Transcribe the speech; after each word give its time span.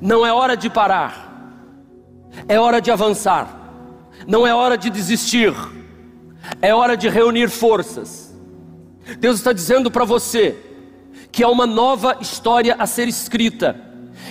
Não 0.00 0.26
é 0.26 0.32
hora 0.32 0.56
de 0.56 0.68
parar, 0.68 1.26
é 2.48 2.58
hora 2.58 2.80
de 2.80 2.90
avançar, 2.90 3.72
não 4.26 4.46
é 4.46 4.54
hora 4.54 4.76
de 4.76 4.90
desistir, 4.90 5.54
é 6.60 6.74
hora 6.74 6.96
de 6.96 7.08
reunir 7.08 7.48
forças. 7.48 8.34
Deus 9.18 9.36
está 9.36 9.52
dizendo 9.52 9.90
para 9.90 10.04
você 10.04 10.56
que 11.30 11.42
há 11.42 11.48
uma 11.48 11.66
nova 11.66 12.18
história 12.20 12.76
a 12.78 12.86
ser 12.86 13.08
escrita, 13.08 13.80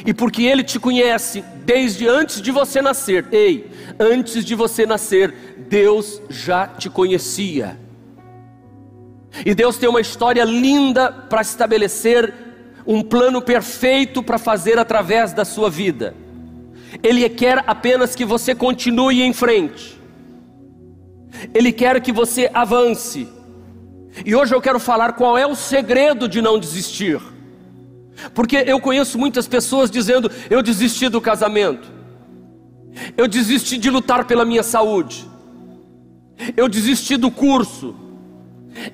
e 0.05 0.13
porque 0.13 0.43
Ele 0.43 0.63
te 0.63 0.79
conhece 0.79 1.43
desde 1.65 2.07
antes 2.07 2.41
de 2.41 2.51
você 2.51 2.81
nascer, 2.81 3.27
ei, 3.31 3.71
antes 3.99 4.43
de 4.43 4.55
você 4.55 4.85
nascer, 4.85 5.65
Deus 5.69 6.21
já 6.29 6.67
te 6.67 6.89
conhecia. 6.89 7.79
E 9.45 9.53
Deus 9.53 9.77
tem 9.77 9.89
uma 9.89 9.99
história 9.99 10.43
linda 10.43 11.11
para 11.11 11.41
estabelecer 11.41 12.33
um 12.85 13.01
plano 13.01 13.41
perfeito 13.41 14.21
para 14.21 14.37
fazer 14.37 14.77
através 14.77 15.33
da 15.33 15.43
sua 15.43 15.69
vida. 15.69 16.15
Ele 17.01 17.27
quer 17.29 17.63
apenas 17.67 18.15
que 18.15 18.23
você 18.23 18.53
continue 18.53 19.21
em 19.21 19.33
frente. 19.33 19.99
Ele 21.53 21.71
quer 21.71 21.99
que 22.01 22.11
você 22.11 22.49
avance. 22.53 23.27
E 24.25 24.35
hoje 24.35 24.53
eu 24.53 24.61
quero 24.61 24.79
falar 24.79 25.13
qual 25.13 25.37
é 25.37 25.45
o 25.45 25.55
segredo 25.55 26.27
de 26.27 26.41
não 26.41 26.59
desistir. 26.59 27.19
Porque 28.33 28.63
eu 28.65 28.79
conheço 28.79 29.17
muitas 29.17 29.47
pessoas 29.47 29.91
dizendo: 29.91 30.31
eu 30.49 30.61
desisti 30.61 31.09
do 31.09 31.19
casamento, 31.19 31.91
eu 33.17 33.27
desisti 33.27 33.77
de 33.77 33.89
lutar 33.89 34.25
pela 34.25 34.45
minha 34.45 34.63
saúde, 34.63 35.29
eu 36.55 36.69
desisti 36.69 37.17
do 37.17 37.29
curso, 37.29 37.93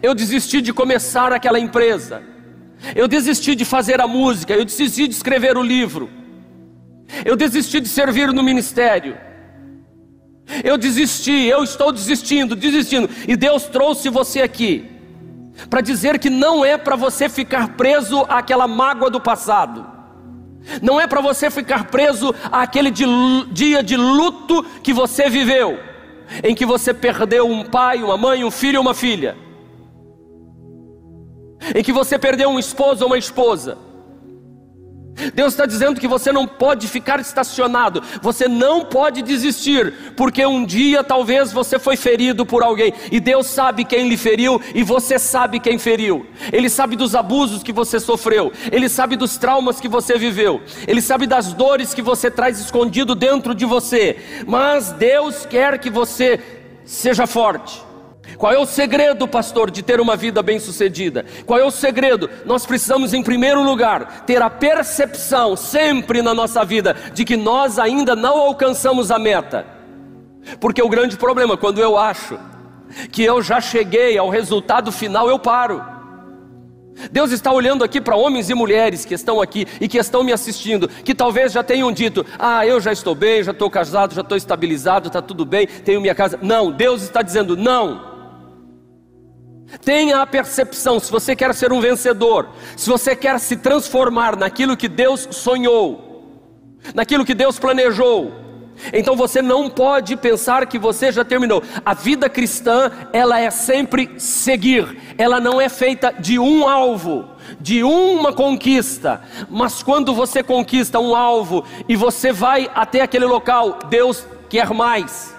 eu 0.01 0.15
desisti 0.15 0.59
de 0.59 0.73
começar 0.73 1.31
aquela 1.31 1.59
empresa, 1.59 2.23
eu 2.95 3.07
desisti 3.07 3.55
de 3.55 3.65
fazer 3.65 4.01
a 4.01 4.07
música, 4.07 4.53
eu 4.53 4.65
desisti 4.65 5.07
de 5.07 5.13
escrever 5.13 5.57
o 5.57 5.63
livro, 5.63 6.09
eu 7.25 7.35
desisti 7.35 7.79
de 7.79 7.87
servir 7.87 8.31
no 8.31 8.43
ministério. 8.43 9.17
Eu 10.63 10.77
desisti, 10.77 11.45
eu 11.45 11.63
estou 11.63 11.91
desistindo, 11.91 12.55
desistindo. 12.55 13.09
E 13.27 13.37
Deus 13.37 13.63
trouxe 13.65 14.09
você 14.09 14.41
aqui 14.41 14.89
para 15.69 15.81
dizer 15.81 16.19
que 16.19 16.29
não 16.29 16.65
é 16.65 16.77
para 16.77 16.95
você 16.95 17.29
ficar 17.29 17.75
preso 17.75 18.25
àquela 18.27 18.67
mágoa 18.67 19.09
do 19.09 19.21
passado. 19.21 19.85
Não 20.81 20.99
é 20.99 21.07
para 21.07 21.21
você 21.21 21.49
ficar 21.49 21.85
preso 21.85 22.33
àquele 22.51 22.91
de, 22.91 23.05
dia 23.51 23.81
de 23.81 23.97
luto 23.97 24.63
que 24.83 24.93
você 24.93 25.29
viveu, 25.29 25.79
em 26.43 26.53
que 26.53 26.65
você 26.65 26.93
perdeu 26.93 27.49
um 27.49 27.63
pai, 27.63 28.03
uma 28.03 28.17
mãe, 28.17 28.43
um 28.43 28.51
filho 28.51 28.79
ou 28.79 28.85
uma 28.85 28.93
filha, 28.93 29.35
em 31.75 31.83
que 31.83 31.91
você 31.91 32.17
perdeu 32.17 32.49
um 32.49 32.59
esposo 32.59 33.03
ou 33.03 33.07
uma 33.07 33.17
esposa 33.17 33.77
Deus 35.33 35.53
está 35.53 35.65
dizendo 35.65 35.99
que 35.99 36.07
você 36.07 36.31
não 36.31 36.47
pode 36.47 36.87
ficar 36.87 37.19
estacionado, 37.19 38.01
você 38.21 38.47
não 38.47 38.85
pode 38.85 39.21
desistir, 39.21 40.13
porque 40.15 40.45
um 40.45 40.65
dia 40.65 41.03
talvez 41.03 41.51
você 41.51 41.77
foi 41.77 41.95
ferido 41.95 42.45
por 42.45 42.63
alguém, 42.63 42.93
e 43.11 43.19
Deus 43.19 43.47
sabe 43.47 43.83
quem 43.83 44.07
lhe 44.07 44.17
feriu, 44.17 44.59
e 44.73 44.83
você 44.83 45.19
sabe 45.19 45.59
quem 45.59 45.77
feriu, 45.77 46.25
Ele 46.51 46.69
sabe 46.69 46.95
dos 46.95 47.13
abusos 47.13 47.61
que 47.61 47.73
você 47.73 47.99
sofreu, 47.99 48.51
Ele 48.71 48.89
sabe 48.89 49.15
dos 49.15 49.37
traumas 49.37 49.79
que 49.79 49.87
você 49.87 50.17
viveu, 50.17 50.61
Ele 50.87 51.01
sabe 51.01 51.27
das 51.27 51.53
dores 51.53 51.93
que 51.93 52.01
você 52.01 52.31
traz 52.31 52.59
escondido 52.59 53.13
dentro 53.13 53.53
de 53.53 53.65
você, 53.65 54.17
mas 54.47 54.91
Deus 54.91 55.45
quer 55.45 55.77
que 55.77 55.89
você 55.89 56.39
seja 56.83 57.27
forte. 57.27 57.90
Qual 58.37 58.53
é 58.53 58.57
o 58.57 58.65
segredo, 58.65 59.27
pastor, 59.27 59.69
de 59.69 59.81
ter 59.81 59.99
uma 59.99 60.15
vida 60.15 60.41
bem-sucedida? 60.41 61.25
Qual 61.45 61.59
é 61.59 61.65
o 61.65 61.71
segredo? 61.71 62.29
Nós 62.45 62.65
precisamos, 62.65 63.13
em 63.13 63.23
primeiro 63.23 63.63
lugar, 63.63 64.23
ter 64.25 64.41
a 64.41 64.49
percepção 64.49 65.55
sempre 65.55 66.21
na 66.21 66.33
nossa 66.33 66.63
vida 66.63 66.95
de 67.13 67.25
que 67.25 67.35
nós 67.35 67.77
ainda 67.79 68.15
não 68.15 68.39
alcançamos 68.39 69.11
a 69.11 69.19
meta. 69.19 69.65
Porque 70.59 70.81
o 70.81 70.89
grande 70.89 71.17
problema, 71.17 71.57
quando 71.57 71.81
eu 71.81 71.97
acho 71.97 72.37
que 73.11 73.23
eu 73.23 73.41
já 73.41 73.61
cheguei 73.61 74.17
ao 74.17 74.29
resultado 74.29 74.91
final, 74.91 75.29
eu 75.29 75.39
paro. 75.39 75.83
Deus 77.11 77.31
está 77.31 77.51
olhando 77.51 77.83
aqui 77.83 78.01
para 78.01 78.15
homens 78.15 78.49
e 78.49 78.53
mulheres 78.53 79.05
que 79.05 79.13
estão 79.13 79.41
aqui 79.41 79.65
e 79.79 79.87
que 79.87 79.97
estão 79.97 80.23
me 80.23 80.33
assistindo, 80.33 80.87
que 80.87 81.15
talvez 81.15 81.51
já 81.51 81.63
tenham 81.63 81.91
dito: 81.91 82.25
Ah, 82.37 82.65
eu 82.65 82.79
já 82.79 82.91
estou 82.91 83.15
bem, 83.15 83.43
já 83.43 83.51
estou 83.51 83.69
casado, 83.69 84.13
já 84.13 84.21
estou 84.21 84.37
estabilizado, 84.37 85.07
está 85.07 85.21
tudo 85.21 85.45
bem, 85.45 85.67
tenho 85.67 86.01
minha 86.01 86.13
casa. 86.13 86.37
Não, 86.41 86.71
Deus 86.71 87.01
está 87.01 87.21
dizendo: 87.21 87.55
Não. 87.55 88.10
Tenha 89.83 90.21
a 90.21 90.27
percepção, 90.27 90.99
se 90.99 91.11
você 91.11 91.35
quer 91.35 91.53
ser 91.53 91.71
um 91.71 91.79
vencedor, 91.79 92.49
se 92.75 92.89
você 92.89 93.15
quer 93.15 93.39
se 93.39 93.57
transformar 93.57 94.35
naquilo 94.35 94.75
que 94.75 94.89
Deus 94.89 95.27
sonhou, 95.31 96.23
naquilo 96.93 97.25
que 97.25 97.33
Deus 97.33 97.57
planejou, 97.57 98.41
então 98.93 99.15
você 99.15 99.41
não 99.41 99.69
pode 99.69 100.15
pensar 100.15 100.65
que 100.65 100.79
você 100.79 101.11
já 101.11 101.23
terminou. 101.23 101.61
A 101.85 101.93
vida 101.93 102.29
cristã, 102.29 102.91
ela 103.13 103.39
é 103.39 103.49
sempre 103.51 104.09
seguir. 104.17 104.97
Ela 105.17 105.39
não 105.39 105.59
é 105.61 105.69
feita 105.69 106.13
de 106.17 106.39
um 106.39 106.67
alvo, 106.67 107.29
de 107.59 107.83
uma 107.83 108.33
conquista. 108.33 109.21
Mas 109.49 109.83
quando 109.83 110.13
você 110.13 110.41
conquista 110.41 110.99
um 110.99 111.15
alvo 111.15 111.63
e 111.87 111.95
você 111.95 112.31
vai 112.31 112.69
até 112.73 113.01
aquele 113.01 113.25
local, 113.25 113.79
Deus 113.89 114.25
quer 114.49 114.69
mais. 114.71 115.35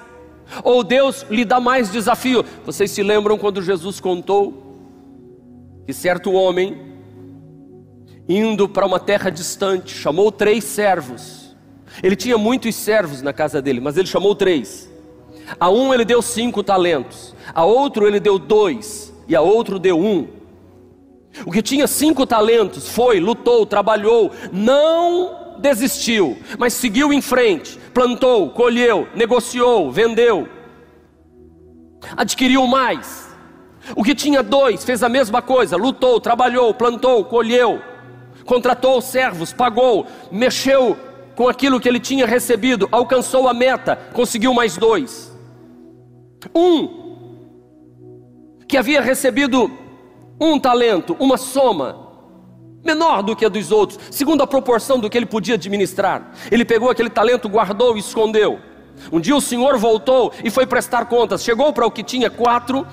Ou 0.62 0.82
Deus 0.82 1.24
lhe 1.30 1.44
dá 1.44 1.60
mais 1.60 1.90
desafio. 1.90 2.44
Vocês 2.64 2.90
se 2.90 3.02
lembram 3.02 3.38
quando 3.38 3.62
Jesus 3.62 4.00
contou 4.00 4.62
que 5.86 5.92
certo 5.92 6.32
homem, 6.32 6.80
indo 8.28 8.68
para 8.68 8.86
uma 8.86 9.00
terra 9.00 9.30
distante, 9.30 9.94
chamou 9.94 10.30
três 10.30 10.64
servos. 10.64 11.56
Ele 12.02 12.16
tinha 12.16 12.38
muitos 12.38 12.74
servos 12.74 13.20
na 13.20 13.32
casa 13.32 13.60
dele, 13.60 13.80
mas 13.80 13.96
ele 13.96 14.06
chamou 14.06 14.34
três. 14.34 14.90
A 15.58 15.68
um 15.68 15.92
ele 15.92 16.04
deu 16.04 16.22
cinco 16.22 16.62
talentos, 16.62 17.34
a 17.54 17.64
outro 17.64 18.06
ele 18.06 18.20
deu 18.20 18.38
dois, 18.38 19.12
e 19.28 19.34
a 19.34 19.40
outro 19.40 19.78
deu 19.78 19.98
um. 19.98 20.28
O 21.46 21.50
que 21.50 21.62
tinha 21.62 21.86
cinco 21.86 22.26
talentos 22.26 22.88
foi, 22.88 23.18
lutou, 23.18 23.66
trabalhou, 23.66 24.30
não 24.52 25.41
desistiu, 25.62 26.36
mas 26.58 26.74
seguiu 26.74 27.12
em 27.12 27.22
frente, 27.22 27.78
plantou, 27.94 28.50
colheu, 28.50 29.08
negociou, 29.14 29.90
vendeu, 29.90 30.48
adquiriu 32.16 32.66
mais. 32.66 33.32
O 33.96 34.02
que 34.02 34.14
tinha 34.14 34.42
dois 34.42 34.84
fez 34.84 35.02
a 35.02 35.08
mesma 35.08 35.40
coisa, 35.40 35.76
lutou, 35.76 36.20
trabalhou, 36.20 36.74
plantou, 36.74 37.24
colheu, 37.24 37.80
contratou 38.44 39.00
servos, 39.00 39.52
pagou, 39.52 40.06
mexeu 40.30 40.96
com 41.34 41.48
aquilo 41.48 41.80
que 41.80 41.88
ele 41.88 42.00
tinha 42.00 42.26
recebido, 42.26 42.88
alcançou 42.92 43.48
a 43.48 43.54
meta, 43.54 43.96
conseguiu 44.12 44.52
mais 44.52 44.76
dois. 44.76 45.32
Um 46.54 47.00
que 48.68 48.76
havia 48.76 49.00
recebido 49.00 49.70
um 50.40 50.58
talento, 50.58 51.16
uma 51.20 51.36
soma, 51.36 52.01
menor 52.84 53.22
do 53.22 53.36
que 53.36 53.44
a 53.44 53.48
dos 53.48 53.70
outros, 53.70 53.98
segundo 54.10 54.42
a 54.42 54.46
proporção 54.46 54.98
do 54.98 55.08
que 55.08 55.16
ele 55.16 55.26
podia 55.26 55.54
administrar. 55.54 56.32
Ele 56.50 56.64
pegou 56.64 56.90
aquele 56.90 57.10
talento, 57.10 57.48
guardou 57.48 57.96
e 57.96 58.00
escondeu. 58.00 58.58
Um 59.10 59.20
dia 59.20 59.34
o 59.34 59.40
senhor 59.40 59.78
voltou 59.78 60.32
e 60.44 60.50
foi 60.50 60.66
prestar 60.66 61.06
contas. 61.06 61.42
Chegou 61.42 61.72
para 61.72 61.86
o 61.86 61.90
que 61.90 62.02
tinha 62.02 62.30
quatro 62.30 62.86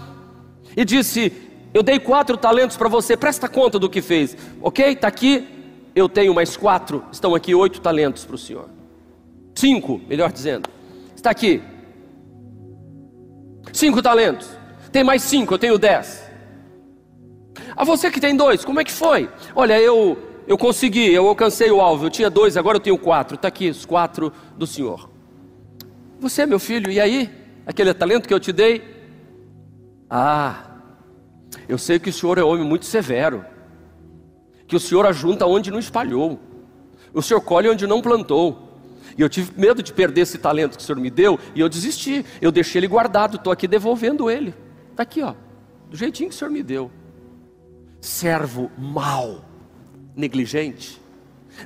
e 0.75 0.85
disse: 0.85 1.33
Eu 1.73 1.83
dei 1.83 1.99
quatro 1.99 2.37
talentos 2.37 2.77
para 2.77 2.87
você, 2.87 3.17
presta 3.17 3.47
conta 3.47 3.77
do 3.77 3.89
que 3.89 4.01
fez. 4.01 4.37
Ok, 4.61 4.85
está 4.85 5.07
aqui. 5.07 5.47
Eu 5.95 6.07
tenho 6.07 6.33
mais 6.33 6.55
quatro, 6.55 7.03
estão 7.11 7.33
aqui 7.35 7.53
oito 7.53 7.81
talentos 7.81 8.23
para 8.23 8.35
o 8.35 8.37
senhor. 8.37 8.69
Cinco, 9.55 9.99
melhor 10.07 10.31
dizendo. 10.31 10.69
Está 11.15 11.31
aqui. 11.31 11.61
Cinco 13.73 14.01
talentos. 14.01 14.49
Tem 14.91 15.03
mais 15.03 15.21
cinco, 15.23 15.53
eu 15.53 15.59
tenho 15.59 15.77
dez. 15.77 16.28
A 17.75 17.83
você 17.83 18.09
que 18.11 18.19
tem 18.19 18.35
dois, 18.35 18.63
como 18.65 18.79
é 18.79 18.83
que 18.83 18.91
foi? 18.91 19.29
Olha, 19.55 19.79
eu 19.79 20.17
eu 20.49 20.57
consegui, 20.57 21.13
eu 21.13 21.27
alcancei 21.27 21.69
o 21.69 21.79
alvo. 21.79 22.07
Eu 22.07 22.09
tinha 22.09 22.27
dois, 22.27 22.57
agora 22.57 22.77
eu 22.77 22.81
tenho 22.81 22.97
quatro. 22.97 23.35
Está 23.35 23.47
aqui 23.47 23.69
os 23.69 23.85
quatro 23.85 24.33
do 24.57 24.65
Senhor. 24.65 25.07
Você, 26.19 26.43
meu 26.43 26.57
filho, 26.57 26.91
e 26.91 26.99
aí? 26.99 27.29
Aquele 27.67 27.93
talento 27.93 28.27
que 28.27 28.33
eu 28.33 28.39
te 28.39 28.51
dei? 28.51 28.81
Ah, 30.09 30.71
eu 31.67 31.77
sei 31.77 31.99
que 31.99 32.09
o 32.09 32.13
Senhor 32.13 32.39
é 32.39 32.43
homem 32.43 32.65
muito 32.65 32.85
severo. 32.85 33.45
Que 34.65 34.75
o 34.75 34.79
Senhor 34.79 35.05
ajunta 35.05 35.45
onde 35.45 35.69
não 35.69 35.77
espalhou. 35.77 36.39
O 37.13 37.21
Senhor 37.21 37.41
colhe 37.41 37.69
onde 37.69 37.85
não 37.85 38.01
plantou. 38.01 38.81
E 39.15 39.21
eu 39.21 39.29
tive 39.29 39.51
medo 39.55 39.83
de 39.83 39.93
perder 39.93 40.21
esse 40.21 40.39
talento 40.39 40.77
que 40.77 40.83
o 40.83 40.85
Senhor 40.85 40.99
me 40.99 41.11
deu 41.11 41.39
e 41.53 41.59
eu 41.59 41.69
desisti. 41.69 42.25
Eu 42.41 42.51
deixei 42.51 42.79
ele 42.79 42.87
guardado, 42.87 43.35
estou 43.35 43.53
aqui 43.53 43.67
devolvendo 43.67 44.31
ele. 44.31 44.55
Está 44.89 45.03
aqui, 45.03 45.21
ó, 45.21 45.35
do 45.87 45.95
jeitinho 45.95 46.29
que 46.29 46.35
o 46.35 46.37
Senhor 46.39 46.49
me 46.49 46.63
deu 46.63 46.89
servo 48.01 48.71
mau, 48.77 49.45
negligente. 50.15 51.01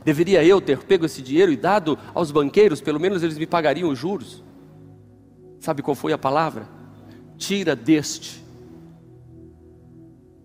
Deveria 0.03 0.43
eu 0.43 0.59
ter 0.59 0.79
pego 0.79 1.05
esse 1.05 1.21
dinheiro 1.21 1.51
e 1.51 1.57
dado 1.57 1.97
aos 2.13 2.31
banqueiros, 2.31 2.81
pelo 2.81 2.99
menos 2.99 3.21
eles 3.21 3.37
me 3.37 3.45
pagariam 3.45 3.89
os 3.89 3.99
juros. 3.99 4.43
Sabe 5.59 5.81
qual 5.81 5.95
foi 5.95 6.13
a 6.13 6.17
palavra? 6.17 6.67
Tira 7.37 7.75
deste, 7.75 8.43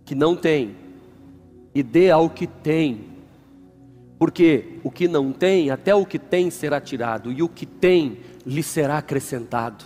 que 0.05 0.15
não 0.15 0.37
tem, 0.37 0.77
e 1.75 1.83
dê 1.83 2.11
ao 2.11 2.29
que 2.31 2.47
tem, 2.47 3.07
Porque 4.19 4.81
o 4.83 4.91
que 4.91 5.07
não 5.07 5.33
tem, 5.33 5.71
até 5.71 5.95
o 5.95 6.05
que 6.05 6.19
tem 6.19 6.51
será 6.51 6.81
tirado, 6.81 7.31
e 7.31 7.41
o 7.41 7.49
que 7.49 7.65
tem 7.65 8.19
lhe 8.45 8.63
será 8.63 8.99
acrescentado. 8.99 9.85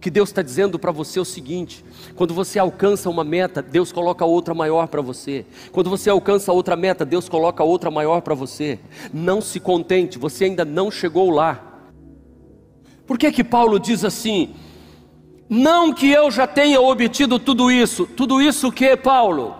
Que 0.00 0.10
Deus 0.10 0.30
está 0.30 0.40
dizendo 0.40 0.78
para 0.78 0.90
você 0.90 1.18
é 1.18 1.22
o 1.22 1.24
seguinte: 1.24 1.84
quando 2.16 2.32
você 2.32 2.58
alcança 2.58 3.10
uma 3.10 3.22
meta, 3.22 3.60
Deus 3.60 3.92
coloca 3.92 4.24
outra 4.24 4.54
maior 4.54 4.88
para 4.88 5.02
você. 5.02 5.44
Quando 5.70 5.90
você 5.90 6.08
alcança 6.08 6.52
outra 6.52 6.74
meta, 6.74 7.04
Deus 7.04 7.28
coloca 7.28 7.62
outra 7.62 7.90
maior 7.90 8.22
para 8.22 8.34
você. 8.34 8.78
Não 9.12 9.40
se 9.40 9.60
contente, 9.60 10.18
você 10.18 10.46
ainda 10.46 10.64
não 10.64 10.90
chegou 10.90 11.30
lá. 11.30 11.66
Por 13.06 13.18
que 13.18 13.30
que 13.30 13.44
Paulo 13.44 13.78
diz 13.78 14.04
assim? 14.04 14.54
Não 15.48 15.92
que 15.92 16.10
eu 16.10 16.30
já 16.30 16.46
tenha 16.46 16.80
obtido 16.80 17.38
tudo 17.38 17.70
isso. 17.70 18.06
Tudo 18.06 18.40
isso 18.40 18.68
o 18.68 18.72
que, 18.72 18.96
Paulo? 18.96 19.54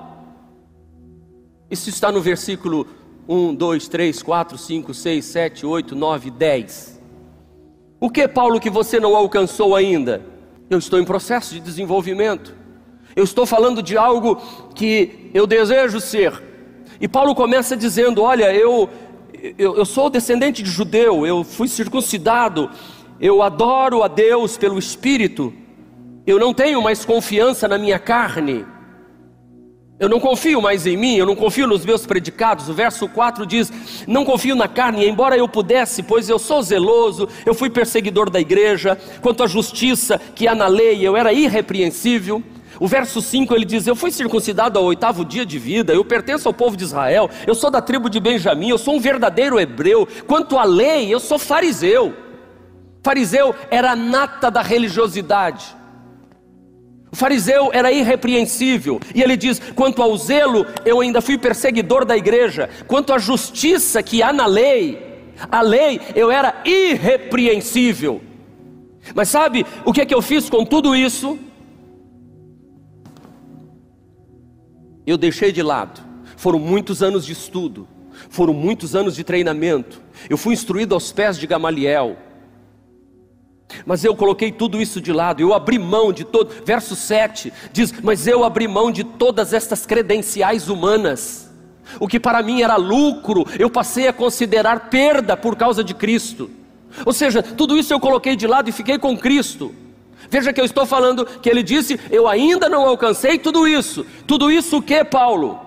Isso 1.69 1.91
está 1.91 2.11
no 2.11 2.21
versículo 2.21 2.87
1, 3.29 3.55
2, 3.57 3.89
3, 3.89 4.23
4, 4.23 4.57
5, 4.57 4.95
6, 4.95 5.25
7, 5.25 5.67
8, 5.67 5.95
9, 5.97 6.31
10. 6.31 7.00
O 8.01 8.09
que, 8.09 8.27
Paulo, 8.27 8.59
que 8.59 8.71
você 8.71 8.99
não 8.99 9.15
alcançou 9.15 9.77
ainda? 9.77 10.25
Eu 10.71 10.79
estou 10.79 10.99
em 10.99 11.05
processo 11.05 11.53
de 11.53 11.61
desenvolvimento. 11.61 12.55
Eu 13.15 13.25
estou 13.25 13.45
falando 13.45 13.83
de 13.83 13.99
algo 13.99 14.41
que 14.75 15.31
eu 15.35 15.47
desejo 15.47 16.01
ser. 16.01 16.43
E 16.99 17.07
Paulo 17.07 17.35
começa 17.35 17.77
dizendo: 17.77 18.23
Olha, 18.23 18.55
eu, 18.55 18.89
eu, 19.59 19.77
eu 19.77 19.85
sou 19.85 20.09
descendente 20.09 20.63
de 20.63 20.71
judeu, 20.71 21.27
eu 21.27 21.45
fui 21.45 21.69
circuncidado, 21.69 22.71
eu 23.21 23.43
adoro 23.43 24.03
a 24.03 24.09
Deus 24.09 24.57
pelo 24.57 24.79
Espírito, 24.79 25.53
eu 26.27 26.39
não 26.39 26.55
tenho 26.55 26.81
mais 26.81 27.05
confiança 27.05 27.69
na 27.69 27.77
minha 27.77 27.99
carne. 27.99 28.65
Eu 30.01 30.09
não 30.09 30.19
confio 30.19 30.63
mais 30.63 30.87
em 30.87 30.97
mim, 30.97 31.17
eu 31.17 31.27
não 31.27 31.37
confio 31.37 31.67
nos 31.67 31.85
meus 31.85 32.07
predicados. 32.07 32.71
O 32.71 32.73
verso 32.73 33.07
4 33.07 33.45
diz: 33.45 33.71
Não 34.09 34.25
confio 34.25 34.57
na 34.57 34.67
carne, 34.67 35.07
embora 35.07 35.37
eu 35.37 35.47
pudesse, 35.47 36.03
pois 36.03 36.27
eu 36.27 36.39
sou 36.39 36.63
zeloso, 36.63 37.29
eu 37.45 37.53
fui 37.53 37.69
perseguidor 37.69 38.31
da 38.31 38.41
igreja. 38.41 38.99
Quanto 39.21 39.43
à 39.43 39.47
justiça 39.47 40.19
que 40.35 40.49
há 40.49 40.55
na 40.55 40.67
lei, 40.69 41.07
eu 41.07 41.19
era 41.19 41.35
irrepreensível. 41.35 42.43
O 42.81 42.89
verso 42.89 43.21
5 43.21 43.55
ele 43.55 43.67
diz: 43.67 43.87
Eu 43.87 43.95
fui 43.95 44.11
circuncidado 44.11 44.79
ao 44.79 44.87
oitavo 44.87 45.23
dia 45.23 45.45
de 45.45 45.59
vida, 45.59 45.93
eu 45.93 46.03
pertenço 46.03 46.49
ao 46.49 46.55
povo 46.55 46.79
de 46.79 46.85
Israel, 46.85 47.29
eu 47.47 47.55
sou 47.55 47.71
da 47.71 47.83
tribo 47.83 48.09
de 48.09 48.19
Benjamim, 48.19 48.71
eu 48.71 48.79
sou 48.79 48.95
um 48.95 49.01
verdadeiro 49.01 49.61
hebreu. 49.61 50.09
Quanto 50.27 50.57
à 50.57 50.65
lei, 50.65 51.13
eu 51.13 51.21
sou 51.21 51.39
fariseu. 51.39 52.15
Fariseu 53.03 53.55
era 53.71 53.91
a 53.91 53.97
nata 53.97 54.51
da 54.51 54.63
religiosidade. 54.63 55.79
O 57.13 57.17
fariseu 57.17 57.71
era 57.73 57.91
irrepreensível, 57.91 59.01
e 59.15 59.23
ele 59.23 59.37
diz: 59.37 59.61
quanto 59.75 60.03
ao 60.03 60.17
zelo, 60.17 60.65
eu 60.85 61.01
ainda 61.01 61.21
fui 61.21 61.37
perseguidor 61.37 62.05
da 62.05 62.17
igreja, 62.17 62.71
quanto 62.87 63.13
à 63.13 63.19
justiça 63.19 64.03
que 64.03 64.23
há 64.23 64.33
na 64.33 64.47
lei, 64.47 65.11
a 65.51 65.61
lei 65.61 66.01
eu 66.15 66.31
era 66.31 66.63
irrepreensível. 66.65 68.21
Mas 69.15 69.29
sabe 69.29 69.67
o 69.85 69.93
que 69.93 70.01
é 70.01 70.07
que 70.07 70.15
eu 70.15 70.23
fiz 70.23 70.49
com 70.49 70.65
tudo 70.65 70.95
isso? 70.95 71.39
Eu 75.07 75.17
deixei 75.17 75.51
de 75.51 75.63
lado. 75.63 76.01
Foram 76.37 76.59
muitos 76.59 77.03
anos 77.03 77.27
de 77.27 77.33
estudo, 77.33 77.89
foram 78.29 78.55
muitos 78.55 78.95
anos 78.95 79.17
de 79.17 79.25
treinamento. 79.25 80.01
Eu 80.29 80.37
fui 80.37 80.55
instruído 80.55 80.95
aos 80.95 81.13
pés 81.13 81.39
de 81.39 81.47
Gamaliel. 81.47 82.17
Mas 83.87 84.05
eu 84.05 84.15
coloquei 84.15 84.53
tudo 84.53 84.81
isso 84.81 85.01
de 85.01 85.13
lado, 85.13 85.41
eu 85.41 85.55
abri 85.55 85.79
mão 85.79 86.13
de 86.13 86.25
todo. 86.25 86.51
Verso 86.65 86.95
7 86.97 87.53
diz: 87.73 87.93
Mas 88.03 88.27
eu 88.27 88.45
abri 88.45 88.67
mão 88.67 88.91
de 88.91 89.05
todas 89.05 89.53
estas 89.53 89.87
credenciais 89.87 90.69
humanas. 90.69 91.51
O 91.99 92.07
que 92.07 92.21
para 92.21 92.43
mim 92.43 92.63
era 92.63 92.77
lucro, 92.77 93.45
eu 93.59 93.69
passei 93.69 94.07
a 94.07 94.13
considerar 94.13 94.91
perda 94.91 95.37
por 95.37 95.57
causa 95.57 95.83
de 95.83 95.95
Cristo. 95.95 96.51
Ou 97.05 97.13
seja, 97.13 97.43
tudo 97.43 97.77
isso 97.77 97.93
eu 97.93 98.01
coloquei 98.01 98.37
de 98.37 98.47
lado 98.47 98.69
e 98.69 98.73
fiquei 98.73 98.99
com 98.99 99.17
Cristo. 99.17 99.75
Veja 100.29 100.53
que 100.53 100.61
eu 100.61 100.65
estou 100.65 100.87
falando 100.87 101.25
que 101.25 101.49
ele 101.49 101.63
disse: 101.63 101.99
Eu 102.11 102.29
ainda 102.29 102.69
não 102.69 102.87
alcancei 102.87 103.39
tudo 103.39 103.67
isso. 103.67 104.07
Tudo 104.27 104.51
isso 104.51 104.79
o 104.79 104.83
que, 104.83 105.05
Paulo? 105.05 105.59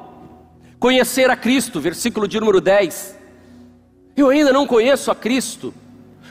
Conhecer 0.79 1.29
a 1.29 1.35
Cristo, 1.35 1.79
versículo 1.79 2.27
de 2.27 2.39
número 2.39 2.61
10. 2.61 3.19
Eu 4.15 4.29
ainda 4.29 4.53
não 4.53 4.67
conheço 4.67 5.09
a 5.09 5.15
Cristo 5.15 5.73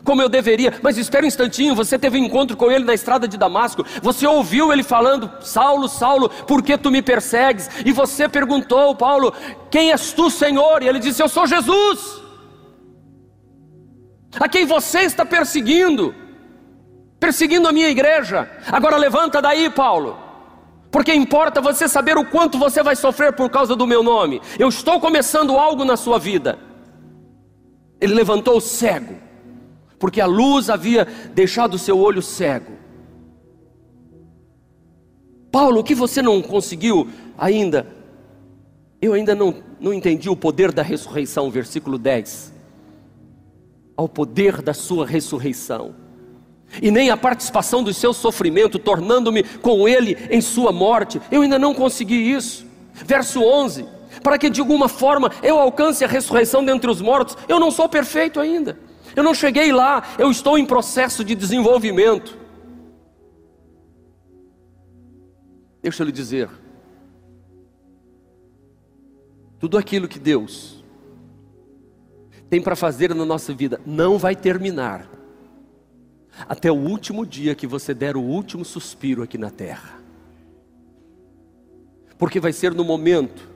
como 0.04 0.20
eu 0.22 0.28
deveria. 0.28 0.74
Mas 0.82 0.98
espera 0.98 1.24
um 1.24 1.28
instantinho, 1.28 1.74
você 1.74 1.98
teve 1.98 2.18
um 2.18 2.24
encontro 2.24 2.56
com 2.56 2.70
ele 2.70 2.84
na 2.84 2.94
estrada 2.94 3.28
de 3.28 3.36
Damasco, 3.36 3.84
você 4.02 4.26
ouviu 4.26 4.72
ele 4.72 4.82
falando: 4.82 5.30
Saulo, 5.40 5.88
Saulo, 5.88 6.28
por 6.28 6.62
que 6.62 6.76
tu 6.76 6.90
me 6.90 7.02
persegues? 7.02 7.68
E 7.84 7.92
você 7.92 8.28
perguntou, 8.28 8.94
Paulo, 8.94 9.32
quem 9.70 9.92
és 9.92 10.12
tu, 10.12 10.30
Senhor? 10.30 10.82
E 10.82 10.88
ele 10.88 10.98
disse: 10.98 11.22
Eu 11.22 11.28
sou 11.28 11.46
Jesus. 11.46 12.20
A 14.38 14.48
quem 14.48 14.64
você 14.64 15.00
está 15.00 15.24
perseguindo? 15.24 16.14
Perseguindo 17.20 17.68
a 17.68 17.72
minha 17.72 17.88
igreja. 17.88 18.50
Agora 18.70 18.96
levanta 18.96 19.40
daí, 19.42 19.70
Paulo. 19.70 20.18
Porque 20.90 21.14
importa 21.14 21.60
você 21.60 21.88
saber 21.88 22.18
o 22.18 22.24
quanto 22.24 22.58
você 22.58 22.82
vai 22.82 22.96
sofrer 22.96 23.32
por 23.32 23.48
causa 23.48 23.76
do 23.76 23.86
meu 23.86 24.02
nome. 24.02 24.42
Eu 24.58 24.68
estou 24.68 25.00
começando 25.00 25.56
algo 25.56 25.84
na 25.84 25.96
sua 25.96 26.18
vida. 26.18 26.58
Ele 28.00 28.14
levantou 28.14 28.56
o 28.56 28.60
cego 28.60 29.31
porque 30.02 30.20
a 30.20 30.26
luz 30.26 30.68
havia 30.68 31.06
deixado 31.32 31.74
o 31.74 31.78
seu 31.78 31.96
olho 31.96 32.20
cego. 32.20 32.72
Paulo, 35.52 35.78
o 35.78 35.84
que 35.84 35.94
você 35.94 36.20
não 36.20 36.42
conseguiu 36.42 37.08
ainda? 37.38 37.86
Eu 39.00 39.12
ainda 39.12 39.32
não, 39.32 39.62
não 39.78 39.94
entendi 39.94 40.28
o 40.28 40.34
poder 40.34 40.72
da 40.72 40.82
ressurreição, 40.82 41.48
versículo 41.52 41.98
10. 41.98 42.52
Ao 43.96 44.08
poder 44.08 44.60
da 44.60 44.74
sua 44.74 45.06
ressurreição, 45.06 45.94
e 46.82 46.90
nem 46.90 47.10
a 47.10 47.16
participação 47.16 47.80
do 47.80 47.94
seu 47.94 48.12
sofrimento, 48.12 48.80
tornando-me 48.80 49.44
com 49.44 49.86
ele 49.86 50.18
em 50.32 50.40
sua 50.40 50.72
morte, 50.72 51.22
eu 51.30 51.42
ainda 51.42 51.60
não 51.60 51.72
consegui 51.72 52.16
isso. 52.16 52.66
Verso 52.92 53.40
11: 53.40 53.86
para 54.20 54.36
que 54.36 54.50
de 54.50 54.58
alguma 54.58 54.88
forma 54.88 55.30
eu 55.44 55.60
alcance 55.60 56.04
a 56.04 56.08
ressurreição 56.08 56.64
dentre 56.64 56.90
os 56.90 57.00
mortos, 57.00 57.38
eu 57.46 57.60
não 57.60 57.70
sou 57.70 57.88
perfeito 57.88 58.40
ainda. 58.40 58.76
Eu 59.14 59.22
não 59.22 59.34
cheguei 59.34 59.72
lá, 59.72 60.02
eu 60.18 60.30
estou 60.30 60.56
em 60.56 60.64
processo 60.64 61.24
de 61.24 61.34
desenvolvimento. 61.34 62.38
Deixa 65.82 66.02
eu 66.02 66.06
lhe 66.06 66.12
dizer, 66.12 66.48
tudo 69.58 69.76
aquilo 69.76 70.08
que 70.08 70.18
Deus 70.18 70.82
tem 72.48 72.62
para 72.62 72.76
fazer 72.76 73.14
na 73.14 73.24
nossa 73.24 73.52
vida 73.52 73.80
não 73.84 74.18
vai 74.18 74.36
terminar 74.36 75.08
até 76.48 76.70
o 76.70 76.76
último 76.76 77.26
dia 77.26 77.54
que 77.54 77.66
você 77.66 77.92
der 77.92 78.16
o 78.16 78.22
último 78.22 78.64
suspiro 78.64 79.22
aqui 79.22 79.36
na 79.36 79.50
terra. 79.50 80.00
Porque 82.16 82.38
vai 82.38 82.52
ser 82.52 82.72
no 82.72 82.84
momento 82.84 83.50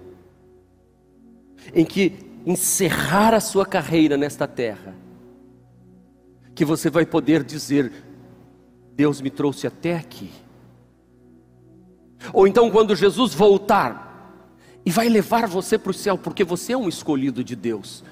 em 1.74 1.84
que 1.84 2.12
encerrar 2.44 3.34
a 3.34 3.40
sua 3.40 3.64
carreira 3.64 4.16
nesta 4.16 4.46
terra 4.46 5.05
que 6.56 6.64
você 6.64 6.90
vai 6.90 7.06
poder 7.06 7.44
dizer: 7.44 7.92
Deus 8.94 9.20
me 9.20 9.30
trouxe 9.30 9.66
até 9.66 9.96
aqui. 9.96 10.32
Ou 12.32 12.48
então, 12.48 12.70
quando 12.70 12.96
Jesus 12.96 13.34
voltar 13.34 14.42
e 14.84 14.90
vai 14.90 15.08
levar 15.08 15.46
você 15.46 15.78
para 15.78 15.90
o 15.90 15.94
céu, 15.94 16.16
porque 16.16 16.42
você 16.42 16.72
é 16.72 16.76
um 16.76 16.88
escolhido 16.88 17.44
de 17.44 17.54
Deus. 17.54 18.02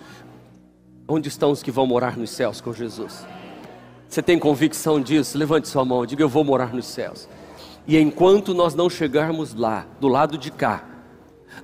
Onde 1.08 1.28
estão 1.28 1.50
os 1.50 1.62
que 1.62 1.70
vão 1.70 1.86
morar 1.86 2.16
nos 2.16 2.30
céus 2.30 2.60
com 2.60 2.72
Jesus? 2.72 3.26
Você 4.08 4.22
tem 4.22 4.38
convicção 4.38 5.00
disso? 5.00 5.36
Levante 5.36 5.66
sua 5.66 5.84
mão, 5.84 6.06
diga: 6.06 6.22
Eu 6.22 6.28
vou 6.28 6.44
morar 6.44 6.72
nos 6.72 6.86
céus. 6.86 7.28
E 7.86 7.98
enquanto 7.98 8.54
nós 8.54 8.74
não 8.74 8.88
chegarmos 8.88 9.54
lá, 9.54 9.86
do 10.00 10.08
lado 10.08 10.38
de 10.38 10.50
cá, 10.50 10.84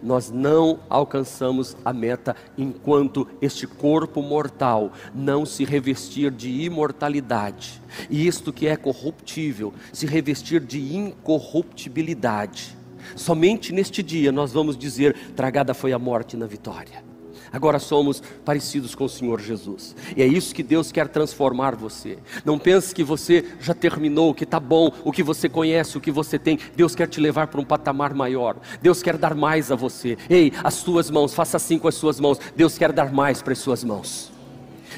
nós 0.02 0.30
não 0.30 0.80
alcançamos 0.88 1.76
a 1.84 1.92
meta 1.92 2.36
enquanto 2.56 3.26
este 3.40 3.66
corpo 3.66 4.22
mortal 4.22 4.92
não 5.14 5.44
se 5.44 5.64
revestir 5.64 6.30
de 6.30 6.48
imortalidade, 6.48 7.82
e 8.08 8.26
isto 8.26 8.52
que 8.52 8.66
é 8.66 8.76
corruptível, 8.76 9.72
se 9.92 10.06
revestir 10.06 10.60
de 10.60 10.94
incorruptibilidade. 10.96 12.76
Somente 13.16 13.72
neste 13.72 14.02
dia 14.02 14.30
nós 14.30 14.52
vamos 14.52 14.76
dizer: 14.76 15.16
tragada 15.34 15.74
foi 15.74 15.92
a 15.92 15.98
morte 15.98 16.36
na 16.36 16.46
vitória 16.46 17.09
agora 17.52 17.78
somos 17.78 18.22
parecidos 18.44 18.94
com 18.94 19.04
o 19.04 19.08
Senhor 19.08 19.40
Jesus. 19.40 19.94
E 20.16 20.22
é 20.22 20.26
isso 20.26 20.54
que 20.54 20.62
Deus 20.62 20.92
quer 20.92 21.08
transformar 21.08 21.74
você. 21.74 22.18
Não 22.44 22.58
pense 22.58 22.94
que 22.94 23.04
você 23.04 23.44
já 23.60 23.74
terminou, 23.74 24.34
que 24.34 24.44
está 24.44 24.60
bom, 24.60 24.92
o 25.04 25.12
que 25.12 25.22
você 25.22 25.48
conhece, 25.48 25.96
o 25.96 26.00
que 26.00 26.10
você 26.10 26.38
tem. 26.38 26.58
Deus 26.76 26.94
quer 26.94 27.08
te 27.08 27.20
levar 27.20 27.46
para 27.48 27.60
um 27.60 27.64
patamar 27.64 28.14
maior. 28.14 28.56
Deus 28.80 29.02
quer 29.02 29.16
dar 29.16 29.34
mais 29.34 29.70
a 29.70 29.76
você. 29.76 30.16
Ei, 30.28 30.52
as 30.62 30.74
suas 30.74 31.10
mãos, 31.10 31.34
faça 31.34 31.56
assim 31.56 31.78
com 31.78 31.88
as 31.88 31.94
suas 31.94 32.20
mãos. 32.20 32.38
Deus 32.56 32.76
quer 32.78 32.92
dar 32.92 33.12
mais 33.12 33.42
para 33.42 33.52
as 33.52 33.58
suas 33.58 33.82
mãos. 33.84 34.30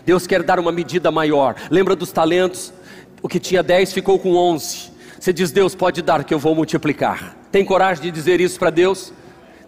Deus 0.04 0.26
quer 0.26 0.42
dar 0.42 0.58
uma 0.58 0.72
medida 0.72 1.10
maior. 1.10 1.54
Lembra 1.70 1.94
dos 1.94 2.12
talentos? 2.12 2.72
O 3.22 3.28
que 3.28 3.38
tinha 3.38 3.62
dez 3.62 3.92
ficou 3.92 4.18
com 4.18 4.34
onze. 4.34 4.90
Você 5.18 5.32
diz, 5.32 5.52
Deus 5.52 5.74
pode 5.74 6.02
dar 6.02 6.24
que 6.24 6.34
eu 6.34 6.38
vou 6.38 6.54
multiplicar. 6.54 7.36
Tem 7.52 7.64
coragem 7.64 8.02
de 8.02 8.10
dizer 8.10 8.40
isso 8.40 8.58
para 8.58 8.70
Deus? 8.70 9.12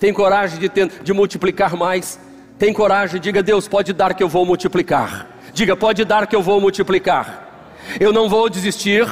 Tem 0.01 0.13
coragem 0.13 0.59
de, 0.59 0.69
ter, 0.69 0.91
de 1.03 1.13
multiplicar 1.13 1.77
mais? 1.77 2.19
Tem 2.59 2.73
coragem, 2.73 3.21
diga 3.21 3.43
Deus, 3.43 3.67
pode 3.67 3.93
dar 3.93 4.15
que 4.15 4.23
eu 4.23 4.29
vou 4.29 4.47
multiplicar. 4.47 5.29
Diga, 5.53 5.77
pode 5.77 6.05
dar 6.05 6.27
que 6.27 6.37
eu 6.37 6.43
vou 6.43 6.61
multiplicar. 6.61 7.49
Eu 7.99 8.13
não 8.13 8.29
vou 8.29 8.49
desistir, 8.49 9.07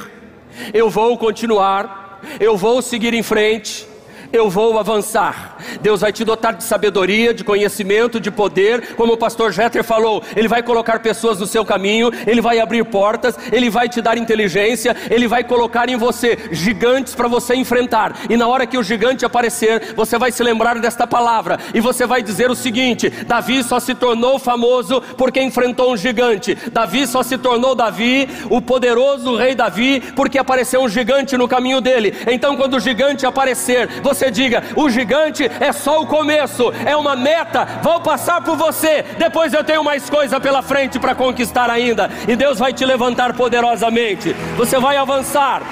eu 0.72 0.88
vou 0.88 1.18
continuar, 1.18 2.20
eu 2.40 2.56
vou 2.56 2.80
seguir 2.80 3.14
em 3.14 3.22
frente 3.22 3.86
eu 4.32 4.48
vou 4.48 4.78
avançar. 4.78 5.56
Deus 5.80 6.00
vai 6.00 6.12
te 6.12 6.24
dotar 6.24 6.54
de 6.54 6.64
sabedoria, 6.64 7.34
de 7.34 7.44
conhecimento, 7.44 8.18
de 8.18 8.30
poder, 8.30 8.94
como 8.94 9.12
o 9.12 9.16
pastor 9.16 9.52
Jeter 9.52 9.84
falou, 9.84 10.22
ele 10.34 10.48
vai 10.48 10.62
colocar 10.62 11.00
pessoas 11.00 11.38
no 11.38 11.46
seu 11.46 11.64
caminho, 11.64 12.10
ele 12.26 12.40
vai 12.40 12.58
abrir 12.58 12.84
portas, 12.84 13.36
ele 13.52 13.68
vai 13.68 13.88
te 13.88 14.00
dar 14.00 14.16
inteligência, 14.16 14.96
ele 15.10 15.28
vai 15.28 15.44
colocar 15.44 15.88
em 15.88 15.96
você 15.96 16.38
gigantes 16.50 17.14
para 17.14 17.28
você 17.28 17.54
enfrentar. 17.54 18.16
E 18.28 18.36
na 18.36 18.48
hora 18.48 18.66
que 18.66 18.78
o 18.78 18.82
gigante 18.82 19.24
aparecer, 19.24 19.94
você 19.94 20.18
vai 20.18 20.32
se 20.32 20.42
lembrar 20.42 20.78
desta 20.78 21.06
palavra 21.06 21.58
e 21.74 21.80
você 21.80 22.06
vai 22.06 22.22
dizer 22.22 22.50
o 22.50 22.54
seguinte: 22.54 23.10
Davi 23.10 23.62
só 23.62 23.78
se 23.78 23.94
tornou 23.94 24.38
famoso 24.38 25.02
porque 25.16 25.40
enfrentou 25.40 25.92
um 25.92 25.96
gigante. 25.96 26.54
Davi 26.72 27.06
só 27.06 27.22
se 27.22 27.36
tornou 27.36 27.74
Davi, 27.74 28.28
o 28.50 28.60
poderoso 28.60 29.36
rei 29.36 29.54
Davi, 29.54 30.00
porque 30.14 30.38
apareceu 30.38 30.82
um 30.82 30.88
gigante 30.88 31.36
no 31.36 31.48
caminho 31.48 31.80
dele. 31.80 32.14
Então, 32.26 32.56
quando 32.56 32.74
o 32.74 32.80
gigante 32.80 33.26
aparecer, 33.26 33.88
você 34.02 34.21
você 34.22 34.30
diga: 34.30 34.62
o 34.76 34.88
gigante 34.88 35.42
é 35.44 35.72
só 35.72 36.00
o 36.00 36.06
começo, 36.06 36.70
é 36.86 36.96
uma 36.96 37.16
meta, 37.16 37.64
vou 37.82 38.00
passar 38.00 38.40
por 38.40 38.56
você, 38.56 39.02
depois 39.18 39.52
eu 39.52 39.64
tenho 39.64 39.82
mais 39.82 40.08
coisa 40.08 40.38
pela 40.38 40.62
frente 40.62 41.00
para 41.00 41.12
conquistar 41.12 41.68
ainda, 41.68 42.08
e 42.28 42.36
Deus 42.36 42.60
vai 42.60 42.72
te 42.72 42.84
levantar 42.84 43.34
poderosamente. 43.34 44.32
Você 44.56 44.78
vai 44.78 44.96
avançar, 44.96 45.62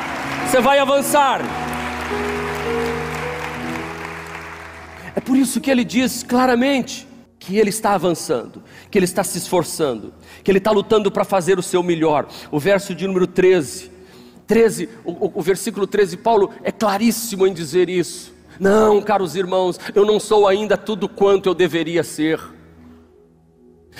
você 0.48 0.60
vai 0.60 0.80
avançar. 0.80 1.40
É 5.14 5.20
por 5.20 5.36
isso 5.36 5.60
que 5.60 5.70
ele 5.70 5.84
diz 5.84 6.24
claramente 6.24 7.06
que 7.38 7.56
ele 7.56 7.70
está 7.70 7.94
avançando, 7.94 8.64
que 8.90 8.98
ele 8.98 9.04
está 9.04 9.22
se 9.22 9.38
esforçando, 9.38 10.12
que 10.42 10.50
ele 10.50 10.58
está 10.58 10.72
lutando 10.72 11.08
para 11.10 11.24
fazer 11.24 11.56
o 11.56 11.62
seu 11.62 11.84
melhor. 11.84 12.26
O 12.50 12.58
verso 12.58 12.96
de 12.96 13.06
número 13.06 13.28
13, 13.28 13.90
13, 14.46 14.88
o, 15.04 15.38
o 15.38 15.42
versículo 15.42 15.86
13, 15.86 16.16
Paulo 16.16 16.50
é 16.64 16.72
claríssimo 16.72 17.46
em 17.46 17.52
dizer 17.52 17.88
isso. 17.88 18.39
Não, 18.60 19.00
caros 19.00 19.34
irmãos, 19.34 19.80
eu 19.94 20.04
não 20.04 20.20
sou 20.20 20.46
ainda 20.46 20.76
tudo 20.76 21.08
quanto 21.08 21.48
eu 21.48 21.54
deveria 21.54 22.04
ser. 22.04 22.38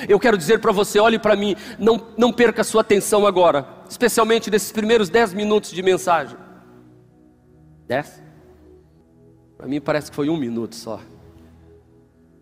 Eu 0.07 0.21
quero 0.21 0.37
dizer 0.37 0.61
para 0.61 0.71
você, 0.71 1.00
olhe 1.00 1.19
para 1.19 1.35
mim, 1.35 1.57
não, 1.79 2.07
não 2.19 2.31
perca 2.31 2.62
sua 2.62 2.83
atenção 2.83 3.26
agora, 3.26 3.67
especialmente 3.88 4.50
nesses 4.50 4.71
primeiros 4.71 5.09
dez 5.09 5.33
minutos 5.33 5.71
de 5.71 5.83
mensagem. 5.83 6.37
Dez? 7.88 8.23
Para 9.57 9.67
mim 9.67 9.81
parece 9.81 10.11
que 10.11 10.17
foi 10.17 10.29
um 10.29 10.37
minuto 10.37 10.75
só. 10.75 11.00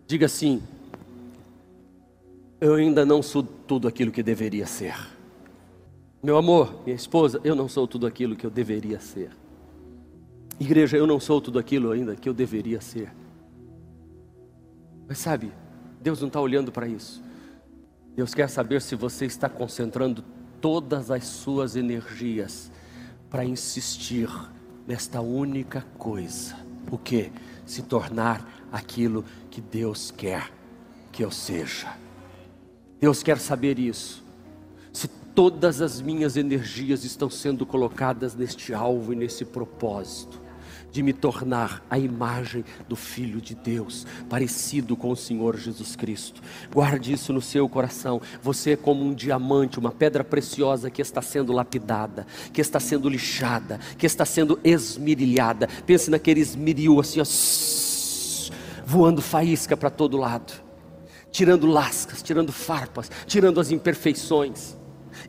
Diga 0.05 0.25
assim: 0.25 0.61
eu 2.59 2.75
ainda 2.75 3.05
não 3.05 3.23
sou 3.23 3.43
tudo 3.43 3.87
aquilo 3.87 4.11
que 4.11 4.21
deveria 4.21 4.65
ser. 4.65 4.95
Meu 6.21 6.35
amor, 6.35 6.81
minha 6.83 6.95
esposa, 6.95 7.39
eu 7.45 7.55
não 7.55 7.69
sou 7.69 7.87
tudo 7.87 8.05
aquilo 8.05 8.35
que 8.35 8.45
eu 8.45 8.49
deveria 8.49 8.99
ser. 8.99 9.31
Igreja, 10.59 10.97
eu 10.97 11.07
não 11.07 11.19
sou 11.19 11.39
tudo 11.39 11.57
aquilo 11.57 11.91
ainda 11.91 12.15
que 12.17 12.27
eu 12.27 12.33
deveria 12.33 12.81
ser. 12.81 13.13
Mas 15.07 15.17
sabe, 15.17 15.53
Deus 16.01 16.19
não 16.19 16.27
está 16.27 16.41
olhando 16.41 16.71
para 16.71 16.87
isso. 16.87 17.23
Deus 18.13 18.33
quer 18.33 18.49
saber 18.49 18.81
se 18.81 18.93
você 18.93 19.25
está 19.25 19.47
concentrando 19.47 20.21
todas 20.59 21.09
as 21.09 21.25
suas 21.25 21.77
energias 21.77 22.69
para 23.29 23.45
insistir 23.45 24.29
nesta 24.85 25.21
única 25.21 25.85
coisa: 25.97 26.57
o 26.91 26.97
que? 26.97 27.31
Se 27.65 27.83
tornar 27.83 28.67
aquilo 28.69 29.23
que 29.49 29.61
Deus 29.61 30.11
quer 30.11 30.51
que 31.11 31.23
eu 31.23 31.31
seja. 31.31 31.95
Deus 32.99 33.23
quer 33.23 33.39
saber 33.39 33.79
isso. 33.79 34.21
Se 34.91 35.07
todas 35.07 35.79
as 35.79 36.01
minhas 36.01 36.35
energias 36.35 37.05
estão 37.05 37.29
sendo 37.29 37.65
colocadas 37.65 38.35
neste 38.35 38.73
alvo 38.73 39.13
e 39.13 39.15
nesse 39.15 39.45
propósito 39.45 40.48
de 40.91 41.03
me 41.03 41.13
tornar 41.13 41.83
a 41.89 41.97
imagem 41.97 42.63
do 42.87 42.95
Filho 42.95 43.41
de 43.41 43.55
Deus, 43.55 44.05
parecido 44.29 44.95
com 44.95 45.11
o 45.11 45.15
Senhor 45.15 45.57
Jesus 45.57 45.95
Cristo. 45.95 46.41
Guarde 46.73 47.13
isso 47.13 47.31
no 47.31 47.41
seu 47.41 47.67
coração. 47.69 48.21
Você 48.41 48.71
é 48.71 48.77
como 48.77 49.03
um 49.03 49.13
diamante, 49.13 49.79
uma 49.79 49.91
pedra 49.91 50.23
preciosa 50.23 50.89
que 50.89 51.01
está 51.01 51.21
sendo 51.21 51.53
lapidada, 51.53 52.25
que 52.51 52.61
está 52.61 52.79
sendo 52.79 53.09
lixada, 53.09 53.79
que 53.97 54.05
está 54.05 54.25
sendo 54.25 54.59
esmirilhada. 54.63 55.67
Pense 55.85 56.09
naquele 56.09 56.41
esmeril 56.41 56.99
assim, 56.99 57.21
ó, 57.21 57.25
voando 58.85 59.21
faísca 59.21 59.77
para 59.77 59.91
todo 59.91 60.17
lado, 60.17 60.53
tirando 61.31 61.67
lascas, 61.67 62.23
tirando 62.23 62.51
farpas, 62.51 63.09
tirando 63.27 63.59
as 63.59 63.71
imperfeições. 63.71 64.78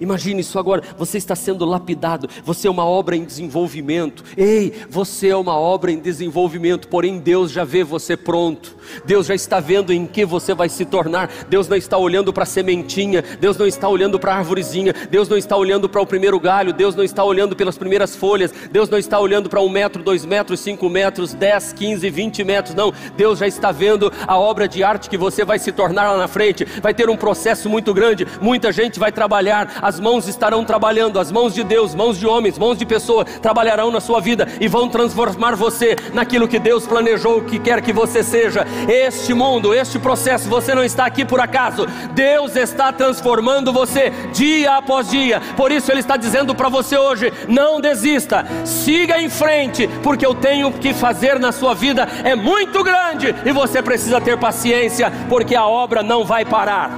Imagine 0.00 0.40
isso 0.40 0.59
agora, 0.59 0.82
você 0.97 1.18
está 1.18 1.35
sendo 1.35 1.64
lapidado, 1.64 2.28
você 2.44 2.68
é 2.68 2.70
uma 2.70 2.85
obra 2.85 3.16
em 3.16 3.25
desenvolvimento. 3.25 4.25
Ei, 4.37 4.73
você 4.88 5.28
é 5.28 5.37
uma 5.37 5.59
obra 5.59 5.90
em 5.90 5.99
desenvolvimento, 5.99 6.88
porém 6.88 7.18
Deus 7.18 7.50
já 7.50 7.64
vê 7.64 7.82
você 7.82 8.16
pronto. 8.16 8.76
Deus 9.04 9.26
já 9.26 9.35
está 9.35 9.61
vendo 9.61 9.92
em 9.92 10.06
que 10.06 10.25
você 10.25 10.54
vai 10.54 10.68
se 10.68 10.85
tornar. 10.85 11.30
Deus 11.49 11.68
não 11.68 11.76
está 11.76 11.97
olhando 11.97 12.32
para 12.32 12.42
a 12.42 12.47
sementinha, 12.47 13.23
Deus 13.40 13.56
não 13.56 13.66
está 13.66 13.88
olhando 13.88 14.18
para 14.18 14.32
a 14.32 14.37
árvorezinha, 14.37 14.92
Deus 15.11 15.28
não 15.28 15.37
está 15.37 15.56
olhando 15.56 15.88
para 15.88 16.00
o 16.00 16.06
primeiro 16.06 16.38
galho, 16.38 16.73
Deus 16.73 16.94
não 16.94 17.04
está 17.04 17.25
olhando 17.25 17.56
pelas 17.56 17.78
primeiras 17.78 18.16
folhas, 18.16 18.52
Deus 18.70 18.88
não 18.88 18.99
está 18.99 19.18
olhando 19.18 19.49
para 19.49 19.61
um 19.61 19.68
metro, 19.68 20.02
dois 20.02 20.25
metros, 20.25 20.61
cinco 20.61 20.88
metros, 20.88 21.35
dez, 21.35 21.73
quinze, 21.73 22.11
vinte 22.11 22.42
metros. 22.44 22.75
Não, 22.75 22.92
Deus 23.16 23.38
já 23.38 23.47
está 23.47 23.73
vendo 23.73 24.12
a 24.26 24.38
obra 24.38 24.68
de 24.68 24.82
arte 24.82 25.09
que 25.09 25.16
você 25.16 25.44
vai 25.44 25.59
se 25.59 25.73
tornar 25.73 26.12
lá 26.12 26.18
na 26.18 26.28
frente. 26.28 26.64
Vai 26.82 26.94
ter 26.94 27.09
um 27.09 27.16
processo 27.16 27.68
muito 27.68 27.94
grande, 27.94 28.26
muita 28.40 28.73
gente 28.73 28.99
vai 28.99 29.12
trabalhar 29.12 29.78
as 29.80 29.99
mãos 29.99 30.28
estarão 30.28 30.64
trabalhando, 30.64 31.18
as 31.18 31.30
mãos 31.30 31.54
de 31.54 31.64
Deus, 31.64 31.94
mãos 31.94 32.18
de 32.18 32.26
homens, 32.26 32.58
mãos 32.58 32.78
de 32.78 32.87
pessoas 32.87 33.26
trabalharão 33.40 33.90
na 33.90 34.00
sua 34.00 34.20
vida 34.20 34.46
e 34.60 34.68
vão 34.68 34.88
transformar 34.88 35.56
você 35.56 35.96
naquilo 36.12 36.49
que 36.49 36.58
Deus 36.58 36.87
planejou, 36.87 37.42
que 37.42 37.58
quer 37.58 37.80
que 37.80 37.92
você 37.92 38.22
seja. 38.22 38.66
Este 38.88 39.34
mundo, 39.34 39.75
este 39.75 39.99
processo, 39.99 40.49
você 40.49 40.75
não 40.75 40.84
está 40.84 41.06
aqui 41.06 41.25
por 41.25 41.40
acaso. 41.40 41.87
Deus 42.12 42.56
está 42.56 42.92
transformando 42.92 43.72
você 43.72 44.10
dia 44.32 44.76
após 44.76 45.08
dia. 45.08 45.40
Por 45.56 45.72
isso 45.72 45.90
ele 45.90 46.00
está 46.00 46.16
dizendo 46.16 46.54
para 46.54 46.68
você 46.68 46.96
hoje: 46.96 47.32
não 47.49 47.80
desista, 47.80 48.44
siga 48.64 49.20
em 49.20 49.28
frente, 49.28 49.88
porque 50.02 50.25
eu 50.25 50.34
tenho 50.34 50.72
que 50.72 50.92
fazer 50.92 51.38
na 51.38 51.52
sua 51.52 51.75
vida 51.75 52.08
é 52.25 52.34
muito 52.34 52.82
grande 52.82 53.34
e 53.44 53.52
você 53.52 53.82
precisa 53.82 54.20
ter 54.20 54.38
paciência, 54.38 55.12
porque 55.28 55.54
a 55.54 55.66
obra 55.66 56.02
não 56.02 56.25
vai 56.25 56.44
parar. 56.44 56.90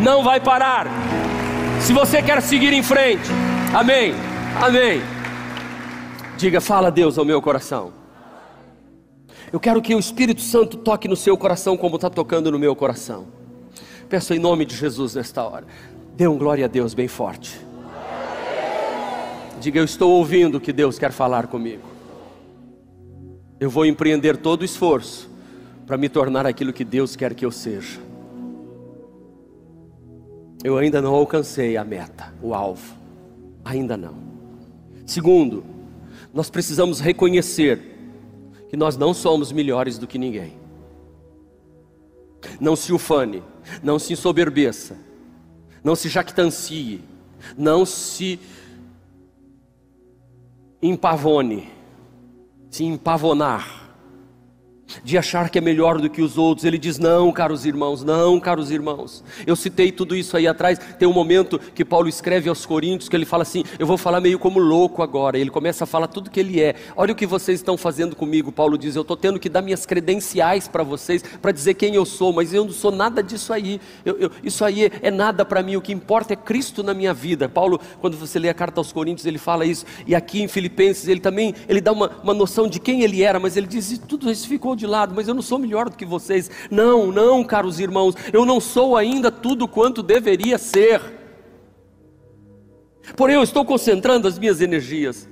Não 0.00 0.22
vai 0.22 0.40
parar. 0.40 0.86
Se 1.86 1.92
você 1.92 2.20
quer 2.20 2.42
seguir 2.42 2.72
em 2.72 2.82
frente, 2.82 3.30
amém, 3.72 4.12
amém. 4.60 5.00
Diga, 6.36 6.60
fala 6.60 6.90
Deus 6.90 7.16
ao 7.16 7.24
meu 7.24 7.40
coração. 7.40 7.92
Eu 9.52 9.60
quero 9.60 9.80
que 9.80 9.94
o 9.94 9.98
Espírito 10.00 10.40
Santo 10.40 10.78
toque 10.78 11.06
no 11.06 11.14
seu 11.14 11.38
coração 11.38 11.76
como 11.76 11.94
está 11.94 12.10
tocando 12.10 12.50
no 12.50 12.58
meu 12.58 12.74
coração. 12.74 13.28
Peço 14.08 14.34
em 14.34 14.38
nome 14.40 14.64
de 14.64 14.74
Jesus 14.74 15.14
nesta 15.14 15.44
hora. 15.44 15.64
Dê 16.16 16.26
um 16.26 16.36
glória 16.36 16.64
a 16.64 16.68
Deus 16.68 16.92
bem 16.92 17.06
forte. 17.06 17.56
Diga, 19.60 19.78
eu 19.78 19.84
estou 19.84 20.10
ouvindo 20.10 20.56
o 20.56 20.60
que 20.60 20.72
Deus 20.72 20.98
quer 20.98 21.12
falar 21.12 21.46
comigo. 21.46 21.84
Eu 23.60 23.70
vou 23.70 23.86
empreender 23.86 24.36
todo 24.36 24.62
o 24.62 24.64
esforço 24.64 25.30
para 25.86 25.96
me 25.96 26.08
tornar 26.08 26.46
aquilo 26.46 26.72
que 26.72 26.82
Deus 26.82 27.14
quer 27.14 27.32
que 27.32 27.46
eu 27.46 27.52
seja 27.52 28.05
eu 30.66 30.76
ainda 30.76 31.00
não 31.00 31.14
alcancei 31.14 31.76
a 31.76 31.84
meta, 31.84 32.34
o 32.42 32.52
alvo. 32.52 32.96
Ainda 33.64 33.96
não. 33.96 34.16
Segundo, 35.06 35.64
nós 36.34 36.50
precisamos 36.50 36.98
reconhecer 36.98 37.80
que 38.68 38.76
nós 38.76 38.96
não 38.96 39.14
somos 39.14 39.52
melhores 39.52 39.96
do 39.96 40.08
que 40.08 40.18
ninguém. 40.18 40.58
Não 42.58 42.74
se 42.74 42.92
ufane, 42.92 43.44
não 43.80 43.96
se 43.96 44.12
ensoberbeça, 44.12 44.98
não 45.84 45.94
se 45.94 46.08
jactancie, 46.08 47.00
não 47.56 47.86
se 47.86 48.40
empavone, 50.82 51.70
se 52.68 52.82
empavonar 52.82 53.75
de 55.02 55.18
achar 55.18 55.50
que 55.50 55.58
é 55.58 55.60
melhor 55.60 56.00
do 56.00 56.08
que 56.08 56.22
os 56.22 56.38
outros. 56.38 56.64
Ele 56.64 56.78
diz: 56.78 56.98
Não, 56.98 57.32
caros 57.32 57.64
irmãos, 57.64 58.02
não, 58.02 58.38
caros 58.40 58.70
irmãos. 58.70 59.22
Eu 59.46 59.56
citei 59.56 59.92
tudo 59.92 60.14
isso 60.14 60.36
aí 60.36 60.46
atrás. 60.46 60.78
Tem 60.98 61.08
um 61.08 61.12
momento 61.12 61.58
que 61.58 61.84
Paulo 61.84 62.08
escreve 62.08 62.48
aos 62.48 62.64
Coríntios 62.64 63.08
que 63.08 63.16
ele 63.16 63.24
fala 63.24 63.42
assim: 63.42 63.64
Eu 63.78 63.86
vou 63.86 63.96
falar 63.98 64.20
meio 64.20 64.38
como 64.38 64.58
louco 64.58 65.02
agora. 65.02 65.38
Ele 65.38 65.50
começa 65.50 65.84
a 65.84 65.86
falar 65.86 66.06
tudo 66.06 66.30
que 66.30 66.40
ele 66.40 66.60
é. 66.60 66.74
Olha 66.96 67.12
o 67.12 67.16
que 67.16 67.26
vocês 67.26 67.60
estão 67.60 67.76
fazendo 67.76 68.16
comigo. 68.16 68.52
Paulo 68.52 68.78
diz: 68.78 68.96
Eu 68.96 69.02
estou 69.02 69.16
tendo 69.16 69.38
que 69.38 69.48
dar 69.48 69.62
minhas 69.62 69.86
credenciais 69.86 70.68
para 70.68 70.82
vocês, 70.82 71.22
para 71.40 71.52
dizer 71.52 71.74
quem 71.74 71.94
eu 71.94 72.04
sou, 72.04 72.32
mas 72.32 72.52
eu 72.52 72.64
não 72.64 72.72
sou 72.72 72.90
nada 72.90 73.22
disso 73.22 73.52
aí. 73.52 73.80
Eu, 74.04 74.16
eu, 74.18 74.30
isso 74.42 74.64
aí 74.64 74.90
é, 75.02 75.10
nada 75.10 75.44
para 75.44 75.62
mim. 75.62 75.76
O 75.76 75.82
que 75.82 75.92
importa 75.92 76.32
é 76.32 76.36
Cristo 76.36 76.82
na 76.82 76.94
minha 76.94 77.12
vida. 77.12 77.48
Paulo, 77.48 77.80
quando 78.00 78.16
você 78.16 78.38
lê 78.38 78.48
a 78.48 78.54
carta 78.54 78.80
aos 78.80 78.92
Coríntios, 78.92 79.26
ele 79.26 79.38
fala 79.38 79.64
isso. 79.64 79.84
E 80.06 80.14
aqui 80.14 80.42
em 80.42 80.48
Filipenses, 80.48 81.08
ele 81.08 81.20
também 81.20 81.54
ele 81.68 81.80
dá 81.80 81.92
uma, 81.92 82.10
uma 82.22 82.34
noção 82.34 82.68
de 82.68 82.78
quem 82.80 83.02
ele 83.02 83.22
era, 83.22 83.38
mas 83.38 83.56
ele 83.56 83.66
diz: 83.66 83.98
Tudo 84.06 84.30
isso 84.30 84.48
ficou 84.48 84.74
de 84.76 84.85
de 84.86 84.90
lado, 84.90 85.14
mas 85.14 85.28
eu 85.28 85.34
não 85.34 85.42
sou 85.42 85.58
melhor 85.58 85.90
do 85.90 85.96
que 85.96 86.06
vocês. 86.06 86.50
Não, 86.70 87.12
não, 87.12 87.44
caros 87.44 87.80
irmãos, 87.80 88.14
eu 88.32 88.46
não 88.46 88.60
sou 88.60 88.96
ainda 88.96 89.30
tudo 89.30 89.68
quanto 89.68 90.02
deveria 90.02 90.56
ser. 90.56 91.02
Porém, 93.16 93.36
eu 93.36 93.42
estou 93.42 93.64
concentrando 93.64 94.26
as 94.26 94.38
minhas 94.38 94.60
energias. 94.60 95.28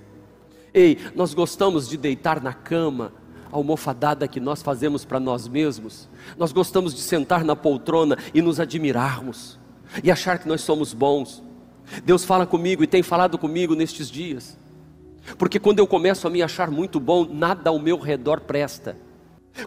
Ei, 0.73 0.99
nós 1.14 1.32
gostamos 1.32 1.88
de 1.88 1.96
deitar 1.96 2.42
na 2.42 2.52
cama, 2.52 3.12
a 3.50 3.56
almofadada 3.56 4.28
que 4.28 4.40
nós 4.40 4.62
fazemos 4.62 5.04
para 5.04 5.20
nós 5.20 5.49
mesmos. 5.49 6.08
Nós 6.37 6.52
gostamos 6.52 6.94
de 6.94 7.00
sentar 7.00 7.44
na 7.44 7.54
poltrona 7.54 8.18
e 8.34 8.42
nos 8.42 8.58
admirarmos 8.61 9.58
e 10.02 10.11
achar 10.11 10.38
que 10.38 10.49
nós 10.49 10.61
somos 10.61 10.92
bons. 10.92 11.42
Deus 12.04 12.25
fala 12.25 12.46
comigo 12.46 12.82
e 12.82 12.87
tem 12.87 13.02
falado 13.02 13.38
comigo 13.38 13.75
nestes 13.75 14.11
dias. 14.11 14.58
Porque 15.38 15.58
quando 15.58 15.78
eu 15.78 15.87
começo 15.87 16.26
a 16.26 16.30
me 16.30 16.42
achar 16.42 16.70
muito 16.70 17.00
bom, 17.00 17.26
nada 17.30 17.70
ao 17.70 17.78
meu 17.78 17.99
redor 17.99 18.40
presta. 18.40 18.96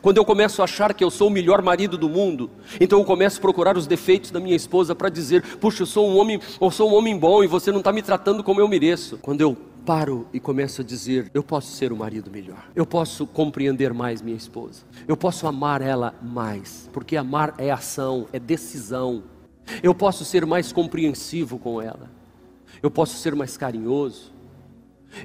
Quando 0.01 0.17
eu 0.17 0.25
começo 0.25 0.61
a 0.61 0.65
achar 0.65 0.93
que 0.93 1.03
eu 1.03 1.09
sou 1.09 1.29
o 1.29 1.31
melhor 1.31 1.61
marido 1.61 1.97
do 1.97 2.09
mundo, 2.09 2.49
então 2.79 2.99
eu 2.99 3.05
começo 3.05 3.37
a 3.37 3.41
procurar 3.41 3.77
os 3.77 3.87
defeitos 3.87 4.31
da 4.31 4.39
minha 4.39 4.55
esposa 4.55 4.93
para 4.93 5.09
dizer: 5.09 5.41
puxa, 5.57 5.83
eu 5.83 5.87
sou 5.87 6.09
um 6.09 6.17
homem, 6.17 6.39
eu 6.59 6.71
sou 6.71 6.91
um 6.91 6.95
homem 6.95 7.17
bom 7.17 7.43
e 7.43 7.47
você 7.47 7.71
não 7.71 7.79
está 7.79 7.91
me 7.93 8.01
tratando 8.01 8.43
como 8.43 8.59
eu 8.59 8.67
mereço. 8.67 9.17
Quando 9.21 9.41
eu 9.41 9.55
paro 9.85 10.27
e 10.33 10.39
começo 10.39 10.81
a 10.81 10.83
dizer: 10.83 11.31
eu 11.33 11.41
posso 11.41 11.71
ser 11.71 11.91
o 11.91 11.95
um 11.95 11.99
marido 11.99 12.29
melhor, 12.29 12.65
eu 12.75 12.85
posso 12.85 13.25
compreender 13.25 13.93
mais 13.93 14.21
minha 14.21 14.35
esposa, 14.35 14.83
eu 15.07 15.15
posso 15.15 15.47
amar 15.47 15.81
ela 15.81 16.13
mais, 16.21 16.89
porque 16.91 17.15
amar 17.15 17.55
é 17.57 17.71
ação, 17.71 18.27
é 18.33 18.39
decisão. 18.39 19.23
Eu 19.83 19.93
posso 19.93 20.23
ser 20.23 20.45
mais 20.45 20.71
compreensivo 20.71 21.59
com 21.59 21.81
ela, 21.81 22.09
eu 22.81 22.89
posso 22.89 23.17
ser 23.17 23.35
mais 23.35 23.57
carinhoso, 23.57 24.31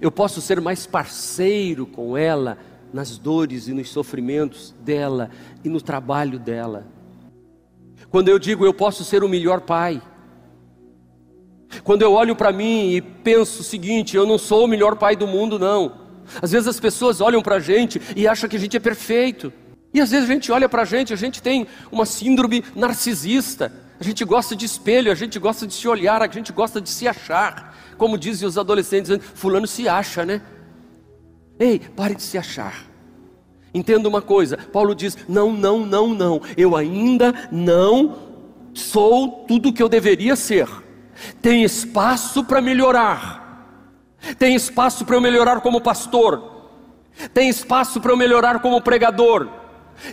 eu 0.00 0.10
posso 0.10 0.40
ser 0.40 0.60
mais 0.60 0.86
parceiro 0.86 1.86
com 1.86 2.16
ela 2.16 2.58
nas 2.92 3.18
dores 3.18 3.68
e 3.68 3.72
nos 3.72 3.88
sofrimentos 3.90 4.74
dela 4.80 5.30
e 5.64 5.68
no 5.68 5.80
trabalho 5.80 6.38
dela. 6.38 6.86
Quando 8.10 8.28
eu 8.28 8.38
digo 8.38 8.66
eu 8.66 8.74
posso 8.74 9.04
ser 9.04 9.24
o 9.24 9.28
melhor 9.28 9.60
pai, 9.62 10.02
quando 11.82 12.02
eu 12.02 12.12
olho 12.12 12.36
para 12.36 12.52
mim 12.52 12.90
e 12.90 13.00
penso 13.00 13.60
o 13.60 13.64
seguinte, 13.64 14.16
eu 14.16 14.26
não 14.26 14.36
sou 14.36 14.64
o 14.64 14.68
melhor 14.68 14.96
pai 14.96 15.16
do 15.16 15.26
mundo, 15.26 15.58
não. 15.58 16.00
Às 16.40 16.52
vezes 16.52 16.68
as 16.68 16.78
pessoas 16.78 17.20
olham 17.20 17.42
para 17.42 17.56
a 17.56 17.60
gente 17.60 18.00
e 18.14 18.28
acham 18.28 18.48
que 18.48 18.56
a 18.56 18.58
gente 18.58 18.76
é 18.76 18.80
perfeito. 18.80 19.52
E 19.94 20.00
às 20.00 20.10
vezes 20.10 20.28
a 20.28 20.32
gente 20.32 20.50
olha 20.52 20.68
para 20.68 20.82
a 20.82 20.84
gente, 20.84 21.12
a 21.12 21.16
gente 21.16 21.42
tem 21.42 21.66
uma 21.90 22.06
síndrome 22.06 22.64
narcisista. 22.74 23.72
A 24.00 24.04
gente 24.04 24.24
gosta 24.24 24.56
de 24.56 24.64
espelho, 24.64 25.12
a 25.12 25.14
gente 25.14 25.38
gosta 25.38 25.66
de 25.66 25.74
se 25.74 25.86
olhar, 25.86 26.22
a 26.22 26.28
gente 26.28 26.52
gosta 26.52 26.80
de 26.80 26.88
se 26.88 27.06
achar. 27.06 27.76
Como 27.96 28.18
dizem 28.18 28.48
os 28.48 28.58
adolescentes, 28.58 29.18
fulano 29.34 29.66
se 29.66 29.88
acha, 29.88 30.24
né? 30.24 30.42
Ei, 31.58 31.78
pare 31.78 32.14
de 32.14 32.22
se 32.22 32.38
achar. 32.38 32.92
Entenda 33.74 34.08
uma 34.08 34.20
coisa, 34.20 34.58
Paulo 34.72 34.94
diz: 34.94 35.16
não, 35.28 35.52
não, 35.52 35.86
não, 35.86 36.08
não, 36.08 36.40
eu 36.56 36.76
ainda 36.76 37.48
não 37.50 38.16
sou 38.74 39.44
tudo 39.48 39.70
o 39.70 39.72
que 39.72 39.82
eu 39.82 39.88
deveria 39.88 40.36
ser. 40.36 40.68
Tem 41.40 41.62
espaço 41.62 42.44
para 42.44 42.60
melhorar. 42.60 43.40
Tem 44.38 44.54
espaço 44.54 45.04
para 45.04 45.16
eu 45.16 45.20
melhorar 45.20 45.60
como 45.60 45.80
pastor. 45.80 46.50
Tem 47.32 47.48
espaço 47.48 48.00
para 48.00 48.12
eu 48.12 48.16
melhorar 48.16 48.60
como 48.60 48.80
pregador. 48.80 49.48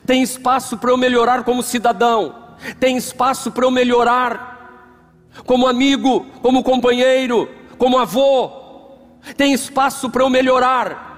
Tem 0.05 0.21
espaço 0.21 0.77
para 0.77 0.91
eu 0.91 0.97
melhorar 0.97 1.43
como 1.43 1.63
cidadão. 1.63 2.35
Tem 2.79 2.97
espaço 2.97 3.51
para 3.51 3.65
eu 3.65 3.71
melhorar 3.71 5.29
como 5.45 5.67
amigo, 5.67 6.25
como 6.41 6.63
companheiro, 6.63 7.49
como 7.77 7.97
avô. 7.97 8.51
Tem 9.37 9.53
espaço 9.53 10.09
para 10.09 10.23
eu 10.23 10.29
melhorar 10.29 11.08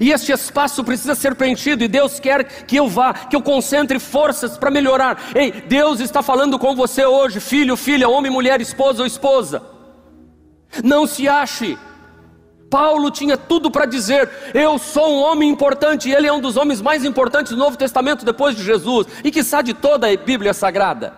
e 0.00 0.10
este 0.10 0.32
espaço 0.32 0.82
precisa 0.82 1.14
ser 1.14 1.34
preenchido, 1.34 1.84
e 1.84 1.88
Deus 1.88 2.18
quer 2.20 2.44
que 2.64 2.76
eu 2.76 2.88
vá, 2.88 3.12
que 3.12 3.36
eu 3.36 3.42
concentre 3.42 3.98
forças 3.98 4.56
para 4.56 4.70
melhorar. 4.70 5.18
Ei, 5.34 5.50
Deus 5.52 6.00
está 6.00 6.22
falando 6.22 6.58
com 6.58 6.74
você 6.74 7.04
hoje, 7.04 7.40
filho, 7.40 7.76
filha, 7.76 8.08
homem, 8.08 8.30
mulher, 8.30 8.60
esposa 8.60 9.02
ou 9.02 9.06
esposa. 9.06 9.62
Não 10.82 11.06
se 11.06 11.28
ache. 11.28 11.78
Paulo 12.70 13.10
tinha 13.10 13.36
tudo 13.36 13.70
para 13.70 13.86
dizer: 13.86 14.28
Eu 14.52 14.78
sou 14.78 15.14
um 15.14 15.20
homem 15.20 15.50
importante, 15.50 16.10
ele 16.10 16.26
é 16.26 16.32
um 16.32 16.40
dos 16.40 16.56
homens 16.56 16.80
mais 16.80 17.04
importantes 17.04 17.52
do 17.52 17.58
Novo 17.58 17.76
Testamento 17.76 18.24
depois 18.24 18.56
de 18.56 18.64
Jesus, 18.64 19.06
e 19.22 19.30
que 19.30 19.44
sabe 19.44 19.72
de 19.72 19.74
toda 19.74 20.10
a 20.10 20.16
Bíblia 20.16 20.52
Sagrada. 20.52 21.14